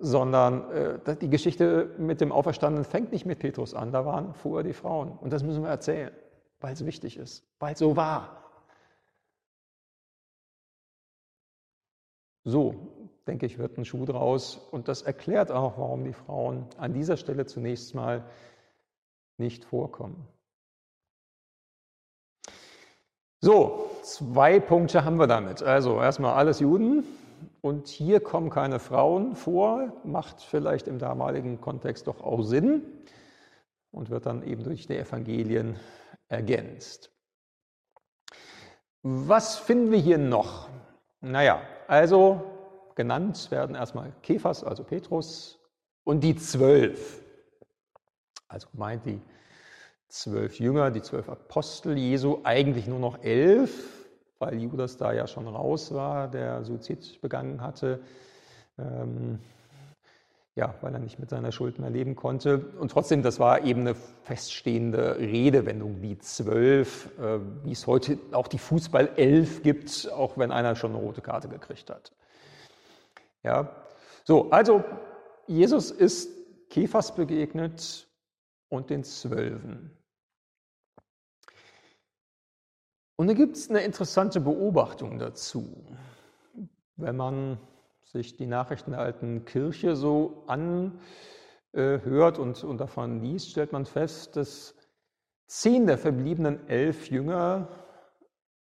sondern 0.00 0.70
äh, 0.72 1.16
die 1.16 1.30
Geschichte 1.30 1.90
mit 1.98 2.20
dem 2.20 2.32
Auferstandenen 2.32 2.84
fängt 2.84 3.12
nicht 3.12 3.26
mit 3.26 3.38
Petrus 3.38 3.74
an, 3.74 3.92
da 3.92 4.04
waren 4.04 4.34
vorher 4.34 4.64
die 4.64 4.72
Frauen. 4.72 5.12
Und 5.12 5.32
das 5.32 5.44
müssen 5.44 5.62
wir 5.62 5.70
erzählen, 5.70 6.10
weil 6.60 6.72
es 6.72 6.84
wichtig 6.84 7.16
ist, 7.16 7.46
weil 7.60 7.74
es 7.74 7.78
so 7.78 7.96
war. 7.96 8.42
So, 12.42 12.74
denke 13.26 13.46
ich, 13.46 13.58
wird 13.58 13.78
ein 13.78 13.84
Schuh 13.84 14.04
draus. 14.04 14.56
Und 14.70 14.88
das 14.88 15.02
erklärt 15.02 15.50
auch, 15.50 15.78
warum 15.78 16.04
die 16.04 16.12
Frauen 16.12 16.66
an 16.76 16.92
dieser 16.92 17.16
Stelle 17.16 17.46
zunächst 17.46 17.94
mal 17.94 18.24
nicht 19.38 19.64
vorkommen. 19.64 20.26
So, 23.40 23.90
zwei 24.02 24.60
Punkte 24.60 25.04
haben 25.04 25.18
wir 25.18 25.26
damit. 25.26 25.62
Also 25.62 26.00
erstmal 26.00 26.34
alles 26.34 26.60
Juden 26.60 27.04
und 27.60 27.88
hier 27.88 28.20
kommen 28.20 28.50
keine 28.50 28.78
Frauen 28.78 29.36
vor, 29.36 29.92
macht 30.04 30.40
vielleicht 30.40 30.88
im 30.88 30.98
damaligen 30.98 31.60
Kontext 31.60 32.06
doch 32.06 32.22
auch 32.22 32.42
Sinn 32.42 32.82
und 33.92 34.10
wird 34.10 34.26
dann 34.26 34.42
eben 34.42 34.64
durch 34.64 34.86
die 34.86 34.96
Evangelien 34.96 35.78
ergänzt. 36.28 37.12
Was 39.02 39.58
finden 39.58 39.92
wir 39.92 39.98
hier 39.98 40.18
noch? 40.18 40.68
Naja, 41.20 41.60
also 41.86 42.42
genannt 42.94 43.50
werden 43.50 43.76
erstmal 43.76 44.12
Kephas, 44.22 44.64
also 44.64 44.82
Petrus, 44.82 45.60
und 46.04 46.20
die 46.20 46.36
zwölf. 46.36 47.22
Also 48.48 48.68
meint 48.72 49.04
die 49.06 49.20
zwölf 50.08 50.58
Jünger, 50.58 50.90
die 50.90 51.02
zwölf 51.02 51.28
Apostel 51.28 51.96
Jesu, 51.96 52.40
eigentlich 52.44 52.86
nur 52.86 52.98
noch 52.98 53.22
elf, 53.22 54.06
weil 54.38 54.60
Judas 54.60 54.96
da 54.96 55.12
ja 55.12 55.26
schon 55.26 55.48
raus 55.48 55.92
war, 55.92 56.28
der 56.28 56.64
Suizid 56.64 57.20
begangen 57.20 57.60
hatte. 57.60 58.00
Ähm, 58.78 59.38
ja, 60.54 60.74
weil 60.80 60.94
er 60.94 61.00
nicht 61.00 61.18
mit 61.18 61.28
seiner 61.28 61.52
Schuld 61.52 61.78
mehr 61.78 61.90
leben 61.90 62.16
konnte. 62.16 62.72
Und 62.80 62.90
trotzdem, 62.90 63.22
das 63.22 63.38
war 63.38 63.64
eben 63.64 63.82
eine 63.82 63.94
feststehende 63.94 65.18
Redewendung, 65.18 66.00
die 66.00 66.18
zwölf, 66.18 67.10
äh, 67.18 67.40
wie 67.62 67.72
es 67.72 67.86
heute 67.86 68.18
auch 68.32 68.48
die 68.48 68.58
Fußball-Elf 68.58 69.62
gibt, 69.62 70.10
auch 70.12 70.38
wenn 70.38 70.50
einer 70.50 70.74
schon 70.74 70.94
eine 70.94 71.02
rote 71.02 71.20
Karte 71.20 71.48
gekriegt 71.48 71.90
hat. 71.90 72.12
Ja, 73.42 73.70
so, 74.24 74.50
also 74.50 74.82
Jesus 75.46 75.90
ist 75.90 76.30
Kephas 76.70 77.14
begegnet 77.14 78.08
und 78.68 78.90
den 78.90 79.04
Zwölfen. 79.04 79.90
Und 83.16 83.28
da 83.28 83.32
gibt 83.32 83.56
es 83.56 83.70
eine 83.70 83.80
interessante 83.80 84.40
Beobachtung 84.40 85.18
dazu. 85.18 85.86
Wenn 86.96 87.16
man 87.16 87.58
sich 88.04 88.36
die 88.36 88.46
Nachrichten 88.46 88.92
der 88.92 89.00
alten 89.00 89.44
Kirche 89.44 89.96
so 89.96 90.44
anhört 90.46 92.38
und, 92.38 92.62
und 92.62 92.78
davon 92.78 93.22
liest, 93.22 93.50
stellt 93.50 93.72
man 93.72 93.86
fest, 93.86 94.36
dass 94.36 94.74
zehn 95.46 95.86
der 95.86 95.98
verbliebenen 95.98 96.68
elf 96.68 97.10
Jünger, 97.10 97.68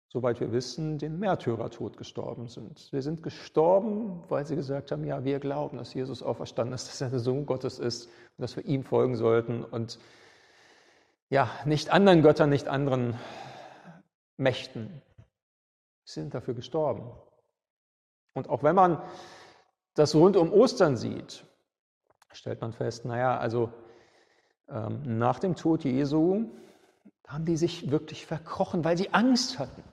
soweit 0.09 0.39
wir 0.39 0.51
wissen, 0.51 0.97
den 0.97 1.19
Märtyrertod 1.19 1.95
gestorben 1.95 2.47
sind. 2.47 2.79
Sie 2.79 3.01
sind 3.01 3.21
gestorben, 3.21 4.23
weil 4.27 4.45
sie 4.45 4.55
gesagt 4.55 4.91
haben, 4.91 5.03
ja, 5.03 5.23
wir 5.23 5.39
glauben, 5.39 5.77
dass 5.77 5.93
Jesus 5.93 6.23
auferstanden 6.23 6.73
ist, 6.73 6.89
dass 6.89 7.01
er 7.01 7.09
der 7.09 7.19
Sohn 7.19 7.45
Gottes 7.45 7.77
ist 7.77 8.07
und 8.07 8.41
dass 8.41 8.55
wir 8.55 8.65
ihm 8.65 8.83
folgen 8.83 9.15
sollten 9.15 9.63
und 9.63 9.99
ja, 11.29 11.47
nicht 11.65 11.91
anderen 11.91 12.23
Göttern, 12.23 12.49
nicht 12.49 12.67
anderen 12.67 13.15
Mächten. 14.35 15.01
Sie 16.05 16.21
sind 16.21 16.33
dafür 16.33 16.55
gestorben. 16.55 17.11
Und 18.33 18.49
auch 18.49 18.63
wenn 18.63 18.75
man 18.75 18.99
das 19.93 20.15
rund 20.15 20.35
um 20.37 20.51
Ostern 20.51 20.97
sieht, 20.97 21.45
stellt 22.31 22.61
man 22.61 22.73
fest, 22.73 23.05
naja, 23.05 23.37
also 23.37 23.71
ähm, 24.69 25.19
nach 25.19 25.37
dem 25.39 25.55
Tod 25.55 25.83
Jesu 25.83 26.45
haben 27.27 27.45
die 27.45 27.57
sich 27.57 27.91
wirklich 27.91 28.25
verkrochen, 28.25 28.83
weil 28.83 28.97
sie 28.97 29.13
Angst 29.13 29.59
hatten. 29.59 29.83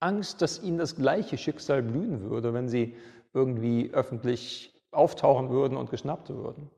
Angst, 0.00 0.42
dass 0.42 0.62
ihnen 0.62 0.78
das 0.78 0.96
gleiche 0.96 1.38
Schicksal 1.38 1.82
blühen 1.82 2.22
würde, 2.22 2.52
wenn 2.54 2.68
sie 2.68 2.96
irgendwie 3.32 3.90
öffentlich 3.92 4.74
auftauchen 4.90 5.50
würden 5.50 5.76
und 5.76 5.90
geschnappt 5.90 6.30
würden. 6.30 6.70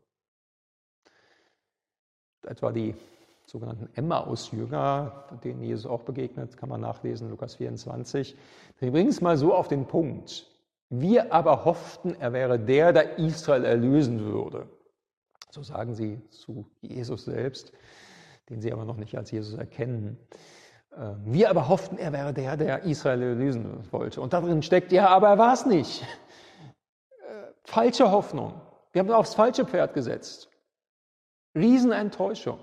Etwa 2.44 2.72
die 2.72 2.94
sogenannten 3.46 3.88
Emmaus-Jünger, 3.94 5.24
denen 5.44 5.62
Jesus 5.62 5.86
auch 5.86 6.02
begegnet, 6.02 6.56
kann 6.56 6.68
man 6.68 6.80
nachlesen, 6.80 7.30
Lukas 7.30 7.54
24. 7.56 8.36
Wir 8.78 8.90
bringen 8.90 9.10
es 9.10 9.20
mal 9.20 9.36
so 9.36 9.54
auf 9.54 9.68
den 9.68 9.86
Punkt. 9.86 10.46
Wir 10.88 11.32
aber 11.32 11.64
hofften, 11.64 12.14
er 12.14 12.32
wäre 12.32 12.58
der, 12.58 12.92
der 12.92 13.18
Israel 13.18 13.64
erlösen 13.64 14.20
würde. 14.20 14.68
So 15.50 15.62
sagen 15.62 15.94
sie 15.94 16.20
zu 16.30 16.66
Jesus 16.80 17.24
selbst, 17.24 17.72
den 18.48 18.60
sie 18.60 18.72
aber 18.72 18.84
noch 18.84 18.96
nicht 18.96 19.16
als 19.16 19.30
Jesus 19.30 19.54
erkennen. 19.54 20.18
Ähm, 20.96 21.22
wir 21.24 21.50
aber 21.50 21.68
hofften, 21.68 21.98
er 21.98 22.12
wäre 22.12 22.32
der, 22.32 22.56
der 22.56 22.82
Israel 22.82 23.22
erlösen 23.22 23.90
wollte. 23.92 24.20
Und 24.20 24.32
darin 24.32 24.62
steckt, 24.62 24.92
ja, 24.92 25.08
aber 25.08 25.28
er 25.28 25.38
war 25.38 25.54
es 25.54 25.66
nicht. 25.66 26.02
Äh, 26.02 27.52
falsche 27.64 28.10
Hoffnung. 28.10 28.60
Wir 28.92 29.00
haben 29.00 29.10
aufs 29.10 29.34
falsche 29.34 29.64
Pferd 29.64 29.94
gesetzt. 29.94 30.50
Riesenenttäuschung. 31.54 32.58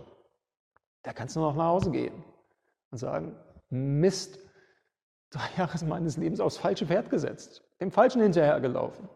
Da 1.04 1.14
kannst 1.14 1.36
du 1.36 1.40
noch 1.40 1.56
nach 1.56 1.66
Hause 1.66 1.92
gehen 1.92 2.24
und 2.92 2.98
sagen, 2.98 3.36
Mist, 3.70 4.40
drei 5.30 5.48
Jahre 5.58 5.84
meines 5.86 6.18
Lebens 6.18 6.40
aufs 6.40 6.58
falsche 6.58 6.88
Pferd 6.88 7.10
gesetzt, 7.10 7.64
dem 7.80 7.92
Falschen 7.92 8.22
hinterhergelaufen. 8.22 9.10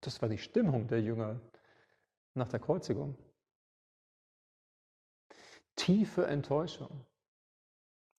Das 0.00 0.20
war 0.22 0.28
die 0.28 0.38
Stimmung 0.38 0.86
der 0.86 1.00
Jünger 1.00 1.40
nach 2.34 2.48
der 2.48 2.60
Kreuzigung. 2.60 3.16
Tiefe 5.74 6.26
Enttäuschung. 6.26 7.07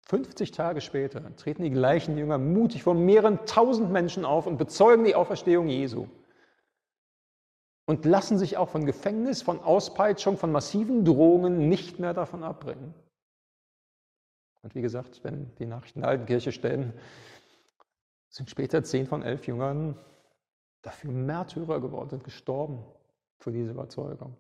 50 0.09 0.53
Tage 0.53 0.81
später 0.81 1.37
treten 1.37 1.63
die 1.63 1.71
gleichen 1.71 2.17
Jünger 2.17 2.39
mutig 2.39 2.83
vor 2.83 2.95
mehreren 2.95 3.45
tausend 3.45 3.93
Menschen 3.93 4.25
auf 4.25 4.47
und 4.47 4.57
bezeugen 4.57 5.05
die 5.05 5.15
Auferstehung 5.15 5.69
Jesu 5.69 6.07
und 7.85 8.07
lassen 8.07 8.39
sich 8.39 8.57
auch 8.57 8.71
von 8.71 8.87
Gefängnis, 8.87 9.43
von 9.43 9.61
Auspeitschung, 9.61 10.39
von 10.39 10.51
massiven 10.51 11.05
Drohungen 11.05 11.69
nicht 11.69 11.99
mehr 11.99 12.15
davon 12.15 12.43
abbringen. 12.43 12.95
Und 14.63 14.75
wie 14.75 14.81
gesagt, 14.81 15.23
wenn 15.25 15.55
die 15.57 15.67
Nachrichten 15.67 16.01
der 16.01 16.09
alten 16.09 16.27
Kirche 16.27 16.53
stellen, 16.53 16.95
sind 18.31 18.49
später 18.49 18.83
zehn 18.83 19.07
von 19.07 19.23
elf 19.23 19.47
Jüngern 19.47 19.95
dafür 20.81 21.11
Märtyrer 21.11 21.81
geworden, 21.81 22.09
sind 22.09 22.25
gestorben 22.25 22.83
für 23.41 23.53
diese 23.53 23.73
Überzeugung. 23.73 24.37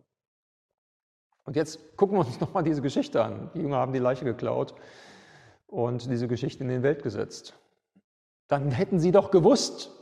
Und 1.44 1.57
jetzt 1.57 1.94
gucken 1.98 2.16
wir 2.16 2.26
uns 2.26 2.40
nochmal 2.40 2.62
diese 2.62 2.81
Geschichte 2.81 3.22
an. 3.22 3.50
Die 3.54 3.61
Jünger 3.61 3.76
haben 3.76 3.92
die 3.92 3.98
Leiche 3.98 4.24
geklaut 4.24 4.74
und 5.68 6.11
diese 6.11 6.26
Geschichte 6.26 6.64
in 6.64 6.68
den 6.68 6.83
Welt 6.83 7.04
gesetzt. 7.04 7.54
Dann 8.48 8.72
hätten 8.72 8.98
sie 8.98 9.12
doch 9.12 9.31
gewusst, 9.31 9.92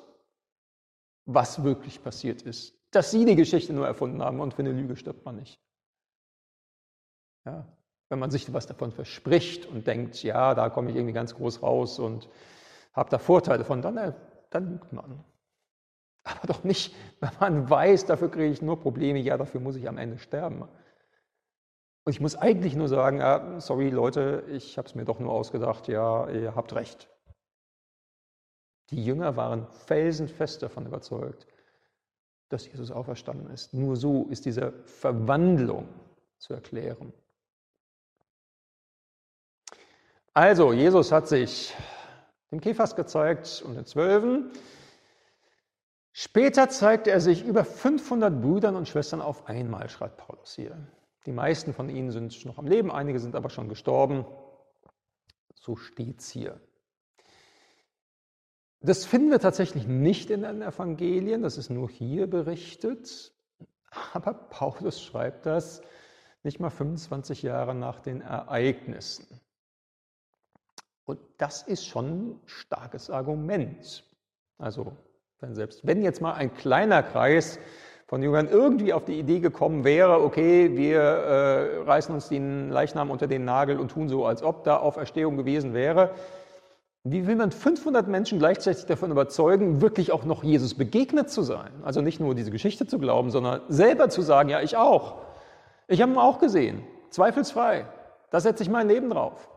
was 1.26 1.62
wirklich 1.62 2.02
passiert 2.02 2.42
ist 2.42 2.76
dass 2.96 3.10
sie 3.10 3.26
die 3.26 3.36
Geschichte 3.36 3.74
nur 3.74 3.86
erfunden 3.86 4.22
haben 4.22 4.40
und 4.40 4.54
für 4.54 4.62
eine 4.62 4.72
Lüge 4.72 4.96
stirbt 4.96 5.24
man 5.24 5.36
nicht. 5.36 5.60
Ja, 7.44 7.66
wenn 8.08 8.18
man 8.18 8.30
sich 8.30 8.52
was 8.52 8.66
davon 8.66 8.90
verspricht 8.90 9.66
und 9.66 9.86
denkt, 9.86 10.22
ja, 10.22 10.54
da 10.54 10.70
komme 10.70 10.90
ich 10.90 10.96
irgendwie 10.96 11.12
ganz 11.12 11.34
groß 11.34 11.62
raus 11.62 11.98
und 11.98 12.28
habe 12.94 13.10
da 13.10 13.18
Vorteile 13.18 13.64
von, 13.64 13.82
dann, 13.82 13.98
äh, 13.98 14.12
dann 14.50 14.70
lügt 14.70 14.92
man. 14.92 15.24
Aber 16.24 16.46
doch 16.46 16.64
nicht, 16.64 16.94
wenn 17.20 17.30
man 17.38 17.70
weiß, 17.70 18.06
dafür 18.06 18.30
kriege 18.30 18.50
ich 18.50 18.62
nur 18.62 18.80
Probleme, 18.80 19.18
ja, 19.20 19.36
dafür 19.36 19.60
muss 19.60 19.76
ich 19.76 19.88
am 19.88 19.98
Ende 19.98 20.18
sterben. 20.18 20.66
Und 22.06 22.12
ich 22.12 22.20
muss 22.20 22.36
eigentlich 22.36 22.76
nur 22.76 22.86
sagen, 22.86 23.20
ah, 23.20 23.60
sorry 23.60 23.90
Leute, 23.90 24.44
ich 24.48 24.78
habe 24.78 24.86
es 24.86 24.94
mir 24.94 25.04
doch 25.04 25.18
nur 25.18 25.32
ausgedacht, 25.32 25.88
ja, 25.88 26.28
ihr 26.30 26.54
habt 26.54 26.72
recht. 26.76 27.08
Die 28.90 29.04
Jünger 29.04 29.34
waren 29.34 29.66
felsenfest 29.72 30.62
davon 30.62 30.86
überzeugt, 30.86 31.48
dass 32.48 32.64
Jesus 32.68 32.92
auferstanden 32.92 33.50
ist. 33.50 33.74
Nur 33.74 33.96
so 33.96 34.26
ist 34.28 34.44
diese 34.44 34.72
Verwandlung 34.84 35.88
zu 36.38 36.54
erklären. 36.54 37.12
Also, 40.32 40.72
Jesus 40.72 41.10
hat 41.10 41.26
sich 41.26 41.74
dem 42.52 42.60
Kephas 42.60 42.94
gezeigt 42.94 43.64
und 43.66 43.74
den 43.74 43.84
Zwölfen. 43.84 44.52
Später 46.12 46.68
zeigte 46.68 47.10
er 47.10 47.20
sich 47.20 47.44
über 47.44 47.64
500 47.64 48.40
Brüdern 48.40 48.76
und 48.76 48.86
Schwestern 48.86 49.20
auf 49.20 49.48
einmal, 49.48 49.88
schreibt 49.88 50.18
Paulus 50.18 50.54
hier. 50.54 50.78
Die 51.26 51.32
meisten 51.32 51.74
von 51.74 51.88
ihnen 51.88 52.10
sind 52.12 52.44
noch 52.44 52.58
am 52.58 52.66
Leben, 52.66 52.90
einige 52.90 53.18
sind 53.18 53.34
aber 53.34 53.50
schon 53.50 53.68
gestorben. 53.68 54.24
So 55.54 55.76
steht 55.76 56.20
es 56.20 56.30
hier. 56.30 56.60
Das 58.80 59.04
finden 59.04 59.30
wir 59.30 59.40
tatsächlich 59.40 59.86
nicht 59.86 60.30
in 60.30 60.42
den 60.42 60.62
Evangelien, 60.62 61.42
das 61.42 61.58
ist 61.58 61.70
nur 61.70 61.90
hier 61.90 62.28
berichtet. 62.28 63.34
Aber 64.12 64.34
Paulus 64.34 65.02
schreibt 65.02 65.46
das 65.46 65.82
nicht 66.44 66.60
mal 66.60 66.70
25 66.70 67.42
Jahre 67.42 67.74
nach 67.74 67.98
den 67.98 68.20
Ereignissen. 68.20 69.40
Und 71.04 71.18
das 71.38 71.62
ist 71.62 71.86
schon 71.86 72.30
ein 72.30 72.40
starkes 72.46 73.10
Argument. 73.10 74.04
Also 74.58 74.96
Denn 75.40 75.54
selbst 75.54 75.86
wenn 75.86 76.02
jetzt 76.02 76.20
mal 76.20 76.34
ein 76.34 76.54
kleiner 76.54 77.02
Kreis 77.02 77.58
von 78.06 78.22
Jüngern 78.22 78.48
irgendwie 78.48 78.92
auf 78.92 79.04
die 79.04 79.18
Idee 79.18 79.40
gekommen 79.40 79.84
wäre, 79.84 80.22
okay, 80.22 80.76
wir 80.76 81.00
äh, 81.00 81.78
reißen 81.82 82.14
uns 82.14 82.28
den 82.28 82.70
Leichnam 82.70 83.10
unter 83.10 83.26
den 83.26 83.44
Nagel 83.44 83.80
und 83.80 83.90
tun 83.90 84.08
so, 84.08 84.24
als 84.26 84.42
ob 84.42 84.62
da 84.64 84.76
Auferstehung 84.78 85.36
gewesen 85.36 85.74
wäre, 85.74 86.10
wie 87.02 87.26
will 87.26 87.36
man 87.36 87.52
500 87.52 88.08
Menschen 88.08 88.38
gleichzeitig 88.38 88.86
davon 88.86 89.10
überzeugen, 89.12 89.80
wirklich 89.80 90.10
auch 90.10 90.24
noch 90.24 90.42
Jesus 90.42 90.74
begegnet 90.74 91.30
zu 91.30 91.42
sein? 91.42 91.70
Also 91.84 92.00
nicht 92.00 92.18
nur 92.18 92.34
diese 92.34 92.50
Geschichte 92.50 92.86
zu 92.86 92.98
glauben, 92.98 93.30
sondern 93.30 93.60
selber 93.68 94.08
zu 94.08 94.22
sagen, 94.22 94.48
ja, 94.48 94.60
ich 94.60 94.76
auch. 94.76 95.16
Ich 95.86 96.02
habe 96.02 96.12
ihn 96.12 96.18
auch 96.18 96.40
gesehen, 96.40 96.82
zweifelsfrei. 97.10 97.86
Da 98.30 98.40
setze 98.40 98.64
ich 98.64 98.68
mein 98.68 98.88
Leben 98.88 99.08
drauf. 99.10 99.48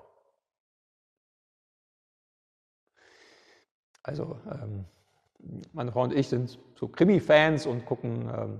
Also 4.03 4.39
ähm, 4.51 4.85
meine 5.73 5.91
Frau 5.91 6.03
und 6.03 6.13
ich 6.13 6.27
sind 6.27 6.59
so 6.75 6.87
Krimi-Fans 6.87 7.65
und 7.65 7.85
gucken 7.85 8.29
ähm, 8.35 8.59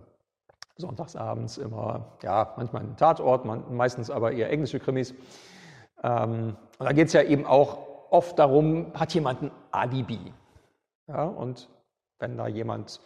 sonntagsabends 0.78 1.58
immer, 1.58 2.14
ja, 2.24 2.54
manchmal 2.58 2.84
einen 2.84 2.96
Tatort, 2.96 3.46
man, 3.46 3.64
meistens 3.76 4.10
aber 4.10 4.32
eher 4.32 4.50
englische 4.50 4.80
Krimis. 4.80 5.14
Ähm, 6.04 6.56
und 6.78 6.86
da 6.86 6.94
geht 6.94 7.08
es 7.08 7.14
ja 7.14 7.24
eben 7.24 7.46
auch 7.46 7.80
oft 8.10 8.40
darum, 8.40 8.94
hat 8.94 9.14
jemand 9.14 9.42
ein 9.42 9.52
Alibi? 9.72 10.34
Ja, 11.08 11.24
und 11.26 11.70
wenn 12.20 12.38
da 12.38 12.48
jemand 12.48 13.02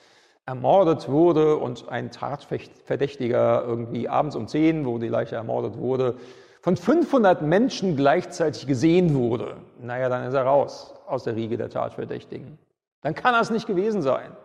ermordet 0.45 1.09
wurde 1.09 1.57
und 1.57 1.89
ein 1.89 2.11
Tatverdächtiger 2.11 3.63
irgendwie 3.63 4.09
abends 4.09 4.35
um 4.35 4.47
10, 4.47 4.85
wo 4.85 4.97
die 4.97 5.07
Leiche 5.07 5.35
ermordet 5.35 5.77
wurde, 5.77 6.17
von 6.61 6.77
500 6.77 7.41
Menschen 7.41 7.95
gleichzeitig 7.95 8.67
gesehen 8.67 9.15
wurde, 9.15 9.57
naja, 9.79 10.09
dann 10.09 10.25
ist 10.25 10.33
er 10.33 10.43
raus 10.43 10.93
aus 11.07 11.23
der 11.23 11.35
Riege 11.35 11.57
der 11.57 11.69
Tatverdächtigen. 11.69 12.57
Dann 13.03 13.13
kann 13.13 13.33
das 13.33 13.51
nicht 13.51 13.67
gewesen 13.67 14.01
sein. 14.01 14.35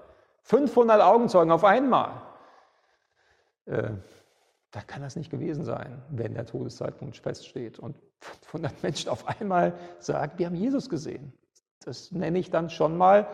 500 0.43 1.01
Augenzeugen 1.01 1.53
auf 1.53 1.65
einmal. 1.65 2.23
Äh, 3.65 3.91
da 4.71 4.81
kann 4.83 5.01
das 5.01 5.17
nicht 5.17 5.31
gewesen 5.31 5.65
sein, 5.65 6.03
wenn 6.11 6.35
der 6.35 6.45
Todeszeitpunkt 6.45 7.17
feststeht 7.17 7.79
und 7.79 7.97
500 8.21 8.83
Menschen 8.83 9.09
auf 9.09 9.27
einmal 9.27 9.79
sagen, 10.01 10.33
wir 10.37 10.47
haben 10.47 10.55
Jesus 10.57 10.91
gesehen. 10.91 11.33
Das 11.85 12.13
nenne 12.13 12.39
ich 12.39 12.51
dann 12.51 12.69
schon 12.69 12.97
mal 12.97 13.29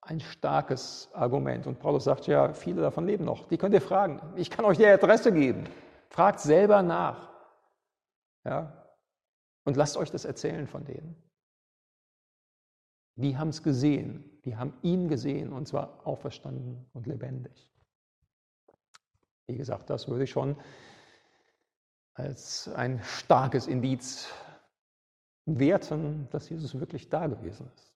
ein 0.00 0.20
starkes 0.20 1.10
Argument. 1.12 1.66
Und 1.66 1.78
Paulus 1.78 2.04
sagt 2.04 2.26
ja, 2.26 2.52
viele 2.52 2.80
davon 2.80 3.06
leben 3.06 3.24
noch. 3.24 3.46
Die 3.46 3.58
könnt 3.58 3.74
ihr 3.74 3.82
fragen. 3.82 4.20
Ich 4.36 4.50
kann 4.50 4.64
euch 4.64 4.78
die 4.78 4.86
Adresse 4.86 5.32
geben. 5.32 5.68
Fragt 6.08 6.40
selber 6.40 6.82
nach. 6.82 7.30
Ja? 8.44 8.72
Und 9.64 9.76
lasst 9.76 9.96
euch 9.96 10.10
das 10.10 10.24
erzählen 10.24 10.66
von 10.66 10.84
denen. 10.84 11.22
Die 13.16 13.36
haben 13.36 13.50
es 13.50 13.62
gesehen, 13.62 14.29
die 14.44 14.56
haben 14.56 14.74
ihn 14.82 15.08
gesehen 15.08 15.52
und 15.52 15.66
zwar 15.66 16.06
auferstanden 16.06 16.86
und 16.92 17.06
lebendig. 17.06 17.70
Wie 19.46 19.56
gesagt, 19.56 19.90
das 19.90 20.08
würde 20.08 20.24
ich 20.24 20.30
schon 20.30 20.56
als 22.14 22.68
ein 22.68 23.02
starkes 23.02 23.66
Indiz 23.66 24.28
werten, 25.46 26.28
dass 26.30 26.48
Jesus 26.48 26.78
wirklich 26.78 27.08
da 27.08 27.26
gewesen 27.26 27.70
ist. 27.74 27.92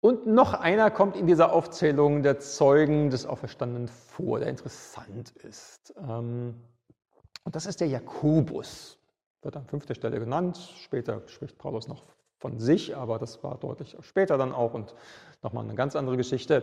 Und 0.00 0.26
noch 0.26 0.54
einer 0.54 0.90
kommt 0.90 1.16
in 1.16 1.26
dieser 1.26 1.52
Aufzählung 1.52 2.22
der 2.22 2.38
Zeugen 2.38 3.10
des 3.10 3.26
Auferstandenen 3.26 3.88
vor, 3.88 4.38
der 4.38 4.48
interessant 4.48 5.30
ist. 5.36 5.94
Ähm, 5.98 6.62
und 7.42 7.56
das 7.56 7.66
ist 7.66 7.80
der 7.80 7.88
Jakobus 7.88 8.98
wird 9.42 9.56
an 9.56 9.66
fünfter 9.66 9.94
Stelle 9.94 10.18
genannt. 10.18 10.58
Später 10.82 11.26
spricht 11.28 11.56
Paulus 11.56 11.88
noch 11.88 12.04
von 12.46 12.60
sich, 12.60 12.96
aber 12.96 13.18
das 13.18 13.42
war 13.42 13.58
deutlich 13.58 13.96
später 14.02 14.38
dann 14.38 14.52
auch 14.52 14.72
und 14.72 14.94
nochmal 15.42 15.64
eine 15.64 15.74
ganz 15.74 15.96
andere 15.96 16.16
Geschichte. 16.16 16.62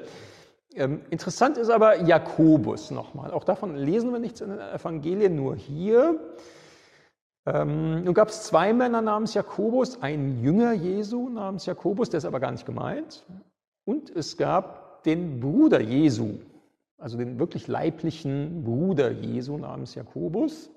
Ähm, 0.76 1.02
interessant 1.10 1.58
ist 1.58 1.70
aber 1.70 2.04
Jakobus 2.04 2.90
nochmal. 2.90 3.32
Auch 3.32 3.44
davon 3.44 3.76
lesen 3.76 4.14
wir 4.14 4.20
nichts 4.20 4.40
in 4.40 4.52
den 4.52 4.60
Evangelien, 4.60 5.36
nur 5.36 5.58
hier. 5.58 6.18
Ähm, 7.46 8.06
nun 8.06 8.14
gab 8.14 8.30
es 8.30 8.44
zwei 8.44 8.72
Männer 8.72 9.02
namens 9.02 9.34
Jakobus, 9.34 10.02
ein 10.02 10.42
Jünger 10.42 10.72
Jesu 10.72 11.28
namens 11.28 11.66
Jakobus, 11.66 12.10
der 12.10 12.20
ist 12.20 12.26
aber 12.26 12.40
gar 12.40 12.52
nicht 12.52 12.66
gemeint. 12.66 13.26
Und 13.84 14.10
es 14.10 14.38
gab 14.38 15.04
den 15.04 15.42
Bruder 15.42 15.82
Jesu, 15.82 16.36
also 16.98 17.18
den 17.18 17.40
wirklich 17.40 17.68
leiblichen 17.68 18.64
Bruder 18.64 19.12
Jesu 19.12 19.58
namens 19.58 19.96
Jakobus 19.96 20.70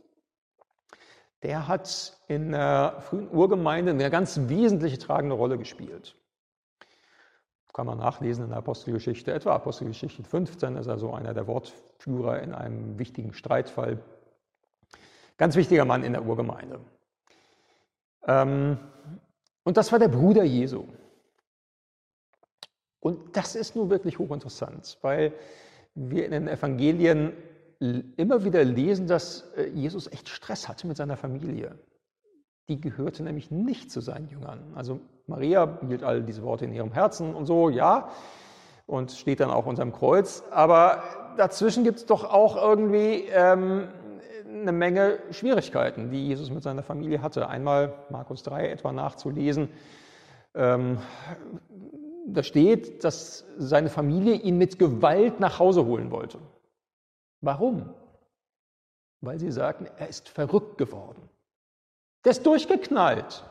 der 1.46 1.68
hat 1.68 2.18
in 2.26 2.50
der 2.50 2.96
frühen 3.02 3.30
Urgemeinde 3.30 3.92
eine 3.92 4.11
ganz 4.11 4.37
wesentliche 4.48 4.98
tragende 4.98 5.37
Rolle 5.37 5.56
gespielt. 5.56 6.16
Kann 7.72 7.87
man 7.87 7.98
nachlesen 7.98 8.42
in 8.42 8.50
der 8.50 8.59
Apostelgeschichte, 8.59 9.32
etwa 9.32 9.54
Apostelgeschichte 9.54 10.24
15 10.24 10.76
ist 10.76 10.88
er 10.88 10.98
so 10.98 11.12
einer 11.12 11.35
der 11.35 11.46
Wortführer 11.46 12.42
in 12.42 12.52
einem 12.52 12.98
wichtigen 12.98 13.32
Streitfall. 13.32 14.02
Ganz 15.37 15.54
wichtiger 15.54 15.85
Mann 15.85 16.02
in 16.02 16.14
der 16.14 16.26
Urgemeinde. 16.26 16.80
Ähm, 18.26 18.78
und 19.62 19.76
das 19.76 19.92
war 19.92 20.00
der 20.00 20.09
Bruder 20.09 20.42
Jesu. 20.42 20.85
Und 22.98 23.37
das 23.37 23.54
ist 23.54 23.76
nun 23.76 23.88
wirklich 23.88 24.18
hochinteressant, 24.18 24.98
weil 25.00 25.32
wir 25.94 26.24
in 26.24 26.32
den 26.32 26.48
Evangelien 26.48 27.35
immer 27.78 28.44
wieder 28.44 28.64
lesen, 28.64 29.06
dass 29.06 29.50
äh, 29.56 29.68
Jesus 29.68 30.10
echt 30.10 30.28
Stress 30.28 30.68
hatte 30.68 30.86
mit 30.86 30.96
seiner 30.96 31.16
Familie. 31.16 31.78
Die 32.68 32.80
gehörte 32.80 33.22
nämlich 33.22 33.50
nicht 33.50 33.90
zu 33.90 34.00
seinen 34.00 34.28
Jüngern. 34.28 34.72
Also 34.74 35.00
Maria 35.26 35.78
hielt 35.86 36.02
all 36.02 36.22
diese 36.22 36.42
Worte 36.42 36.64
in 36.64 36.72
ihrem 36.72 36.92
Herzen 36.92 37.34
und 37.34 37.46
so, 37.46 37.68
ja, 37.68 38.10
und 38.86 39.12
steht 39.12 39.40
dann 39.40 39.50
auch 39.50 39.66
unterm 39.66 39.92
Kreuz. 39.92 40.42
Aber 40.50 41.02
dazwischen 41.36 41.84
gibt 41.84 41.98
es 41.98 42.06
doch 42.06 42.24
auch 42.24 42.56
irgendwie 42.56 43.24
ähm, 43.32 43.88
eine 44.48 44.72
Menge 44.72 45.18
Schwierigkeiten, 45.30 46.10
die 46.10 46.26
Jesus 46.26 46.50
mit 46.50 46.62
seiner 46.62 46.82
Familie 46.82 47.22
hatte. 47.22 47.48
Einmal 47.48 47.94
Markus 48.10 48.42
3 48.42 48.68
etwa 48.70 48.92
nachzulesen. 48.92 49.68
Ähm, 50.54 50.98
da 52.26 52.42
steht, 52.42 53.04
dass 53.04 53.44
seine 53.56 53.88
Familie 53.88 54.34
ihn 54.34 54.58
mit 54.58 54.78
Gewalt 54.78 55.38
nach 55.40 55.58
Hause 55.58 55.84
holen 55.84 56.10
wollte. 56.10 56.38
Warum? 57.46 57.94
Weil 59.20 59.38
sie 59.38 59.52
sagten, 59.52 59.87
er 59.87 60.09
ist 60.09 60.28
verrückt 60.28 60.78
geworden. 60.78 61.30
Der 62.24 62.32
ist 62.32 62.44
durchgeknallt. 62.44 63.44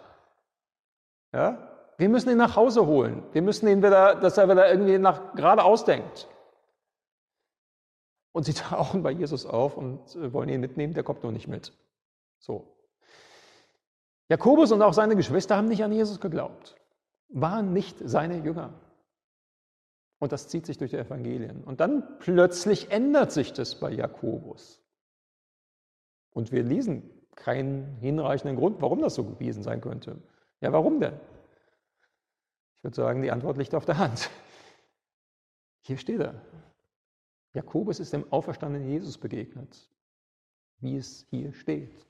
Ja? 1.32 1.72
Wir 1.98 2.10
müssen 2.10 2.30
ihn 2.30 2.38
nach 2.38 2.58
Hause 2.58 2.86
holen. 2.86 3.24
Wir 3.32 3.42
müssen 3.42 3.70
ihn 3.70 3.82
wieder, 3.82 4.16
dass 4.16 4.38
er 4.38 4.50
wieder 4.50 4.70
irgendwie 4.70 4.98
nach 4.98 5.34
geradeaus 5.36 5.86
denkt. 5.86 6.28
Und 8.34 8.44
sie 8.44 8.54
tauchen 8.70 9.02
bei 9.02 9.12
Jesus 9.12 9.46
auf 9.46 9.78
und 9.78 10.14
äh, 10.18 10.34
wollen 10.34 10.50
ihn 10.50 10.60
mitnehmen, 10.60 10.94
der 10.94 11.04
kommt 11.04 11.24
nur 11.24 11.32
nicht 11.32 11.48
mit. 11.48 11.72
So. 12.40 12.68
Jakobus 14.28 14.74
und 14.74 14.82
auch 14.82 14.94
seine 14.94 15.16
Geschwister 15.16 15.56
haben 15.56 15.70
nicht 15.70 15.86
an 15.86 15.94
Jesus 15.94 16.20
geglaubt, 16.20 16.76
waren 17.30 17.72
nicht 17.72 17.96
seine 18.04 18.40
Jünger. 18.40 18.74
Und 20.20 20.32
das 20.32 20.48
zieht 20.48 20.66
sich 20.66 20.78
durch 20.78 20.92
die 20.92 20.98
Evangelien. 20.98 21.64
Und 21.64 21.80
dann 21.80 22.18
plötzlich 22.20 22.92
ändert 22.92 23.32
sich 23.32 23.54
das 23.54 23.80
bei 23.80 23.92
Jakobus. 23.92 24.82
Und 26.32 26.52
wir 26.52 26.64
lesen 26.64 27.10
keinen 27.36 27.98
hinreichenden 27.98 28.58
Grund, 28.58 28.82
warum 28.82 29.02
das 29.02 29.16
so 29.16 29.24
gewesen 29.24 29.62
sein 29.62 29.82
könnte. 29.82 30.22
Ja, 30.62 30.72
warum 30.72 31.00
denn? 31.00 31.20
Ich 32.78 32.84
würde 32.84 32.96
sagen, 32.96 33.22
die 33.22 33.32
Antwort 33.32 33.58
liegt 33.58 33.76
auf 33.76 33.86
der 33.86 33.98
Hand. 33.98 34.30
Hier 35.82 35.98
steht 35.98 36.22
er. 36.22 36.42
Jakobus 37.54 38.00
ist 38.00 38.14
dem 38.14 38.32
auferstandenen 38.32 38.90
Jesus 38.90 39.18
begegnet, 39.18 39.90
wie 40.80 40.98
es 40.98 41.26
hier 41.30 41.54
steht. 41.54 42.06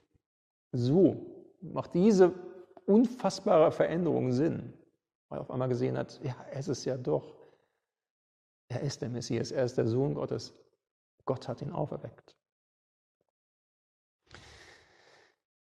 So 0.72 1.46
macht 1.62 1.94
diese 1.94 2.34
unfassbare 2.86 3.72
Veränderung 3.72 4.32
Sinn, 4.32 4.74
weil 5.30 5.40
er 5.40 5.42
auf 5.42 5.52
einmal 5.52 5.70
gesehen 5.70 5.98
hat, 5.98 6.20
ja, 6.24 6.36
es 6.52 6.68
ist 6.68 6.86
ja 6.86 6.98
doch 6.98 7.35
er 8.76 8.82
ist 8.82 9.02
der 9.02 9.10
Messias, 9.10 9.52
er 9.52 9.66
ist 9.66 9.78
der 9.78 9.88
Sohn 9.88 10.14
Gottes. 10.14 10.54
Gott 11.26 11.48
hat 11.48 11.62
ihn 11.62 11.72
auferweckt. 11.72 12.36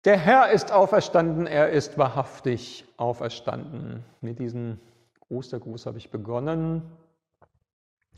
Der 0.05 0.17
Herr 0.17 0.51
ist 0.51 0.71
auferstanden, 0.71 1.47
er 1.47 1.69
ist 1.69 1.97
wahrhaftig 1.97 2.85
auferstanden. 2.97 4.05
Mit 4.21 4.39
diesem 4.39 4.79
Ostergruß 5.29 5.85
habe 5.85 5.97
ich 5.97 6.11
begonnen 6.11 6.83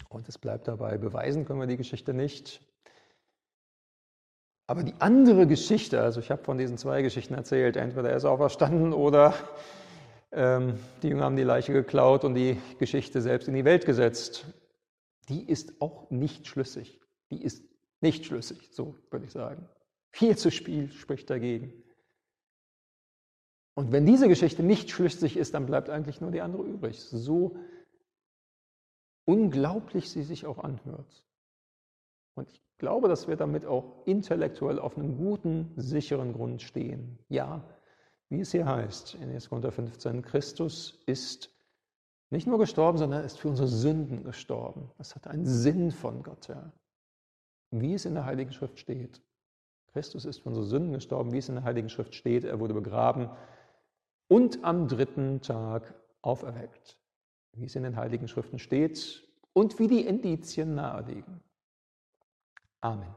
und 0.09 0.27
es 0.27 0.37
bleibt 0.37 0.67
dabei. 0.67 0.97
Beweisen 0.97 1.45
können 1.45 1.59
wir 1.59 1.67
die 1.67 1.77
Geschichte 1.77 2.13
nicht. 2.13 2.61
Aber 4.67 4.83
die 4.83 4.93
andere 4.99 5.47
Geschichte, 5.47 6.01
also 6.01 6.19
ich 6.19 6.29
habe 6.29 6.43
von 6.43 6.57
diesen 6.57 6.77
zwei 6.77 7.01
Geschichten 7.01 7.33
erzählt, 7.33 7.75
entweder 7.75 8.09
er 8.09 8.17
ist 8.17 8.25
auferstanden 8.25 8.93
oder 8.93 9.33
ähm, 10.31 10.79
die 11.01 11.07
Jünger 11.07 11.23
haben 11.23 11.37
die 11.37 11.43
Leiche 11.43 11.73
geklaut 11.73 12.23
und 12.23 12.35
die 12.35 12.61
Geschichte 12.77 13.21
selbst 13.21 13.47
in 13.47 13.55
die 13.55 13.65
Welt 13.65 13.85
gesetzt 13.87 14.45
die 15.30 15.47
ist 15.47 15.82
auch 15.82 16.09
nicht 16.09 16.47
schlüssig. 16.47 16.99
Die 17.32 17.41
ist 17.41 17.63
nicht 18.01 18.25
schlüssig, 18.25 18.69
so 18.71 18.95
würde 19.11 19.25
ich 19.25 19.32
sagen. 19.32 19.67
Viel 20.11 20.38
zu 20.38 20.49
viel 20.51 20.91
spricht 20.91 21.30
dagegen. 21.30 21.71
Und 23.75 23.91
wenn 23.91 24.05
diese 24.05 24.27
Geschichte 24.27 24.63
nicht 24.63 24.89
schlüssig 24.89 25.38
ist, 25.38 25.53
dann 25.53 25.65
bleibt 25.65 25.89
eigentlich 25.89 26.19
nur 26.19 26.32
die 26.32 26.41
andere 26.41 26.63
übrig. 26.63 26.99
So 26.99 27.57
unglaublich 29.25 30.09
sie 30.09 30.23
sich 30.23 30.45
auch 30.45 30.57
anhört. 30.57 31.23
Und 32.34 32.49
ich 32.51 32.61
glaube, 32.77 33.07
dass 33.07 33.27
wir 33.27 33.36
damit 33.36 33.65
auch 33.65 34.05
intellektuell 34.05 34.80
auf 34.80 34.97
einem 34.97 35.17
guten, 35.17 35.71
sicheren 35.75 36.34
Grund 36.34 36.61
stehen. 36.61 37.19
Ja, 37.30 37.63
wie 38.30 38.41
es 38.41 38.51
hier 38.51 38.65
heißt 38.65 39.15
in 39.15 39.30
1. 39.30 39.49
Korinther 39.49 39.71
15, 39.71 40.23
Christus 40.23 41.01
ist 41.05 41.49
nicht 42.30 42.47
nur 42.47 42.59
gestorben, 42.59 42.97
sondern 42.97 43.21
er 43.21 43.25
ist 43.25 43.39
für 43.39 43.49
unsere 43.49 43.67
Sünden 43.67 44.23
gestorben. 44.23 44.91
Das 44.97 45.15
hat 45.15 45.27
einen 45.27 45.45
Sinn 45.45 45.91
von 45.91 46.23
Gott 46.23 46.47
her. 46.47 46.71
Wie 47.71 47.93
es 47.93 48.05
in 48.05 48.13
der 48.13 48.25
Heiligen 48.25 48.51
Schrift 48.51 48.80
steht. 48.80 49.21
Christus 49.93 50.25
ist 50.25 50.39
für 50.39 50.49
unsere 50.49 50.65
Sünden 50.65 50.93
gestorben, 50.93 51.32
wie 51.32 51.39
es 51.39 51.49
in 51.49 51.55
der 51.55 51.63
Heiligen 51.63 51.89
Schrift 51.89 52.13
steht. 52.13 52.43
Er 52.43 52.59
wurde 52.59 52.73
begraben 52.73 53.30
und 54.27 54.63
am 54.63 54.88
dritten 54.88 55.41
Tag 55.41 55.95
auferweckt 56.21 56.99
wie 57.53 57.65
es 57.65 57.75
in 57.75 57.84
den 57.84 57.95
Heiligen 57.95 58.27
Schriften 58.27 58.59
steht 58.59 59.27
und 59.53 59.80
wie 59.80 59.88
die 59.88 60.05
Indizien 60.05 60.75
naheliegen. 60.75 61.41
Amen. 62.82 63.13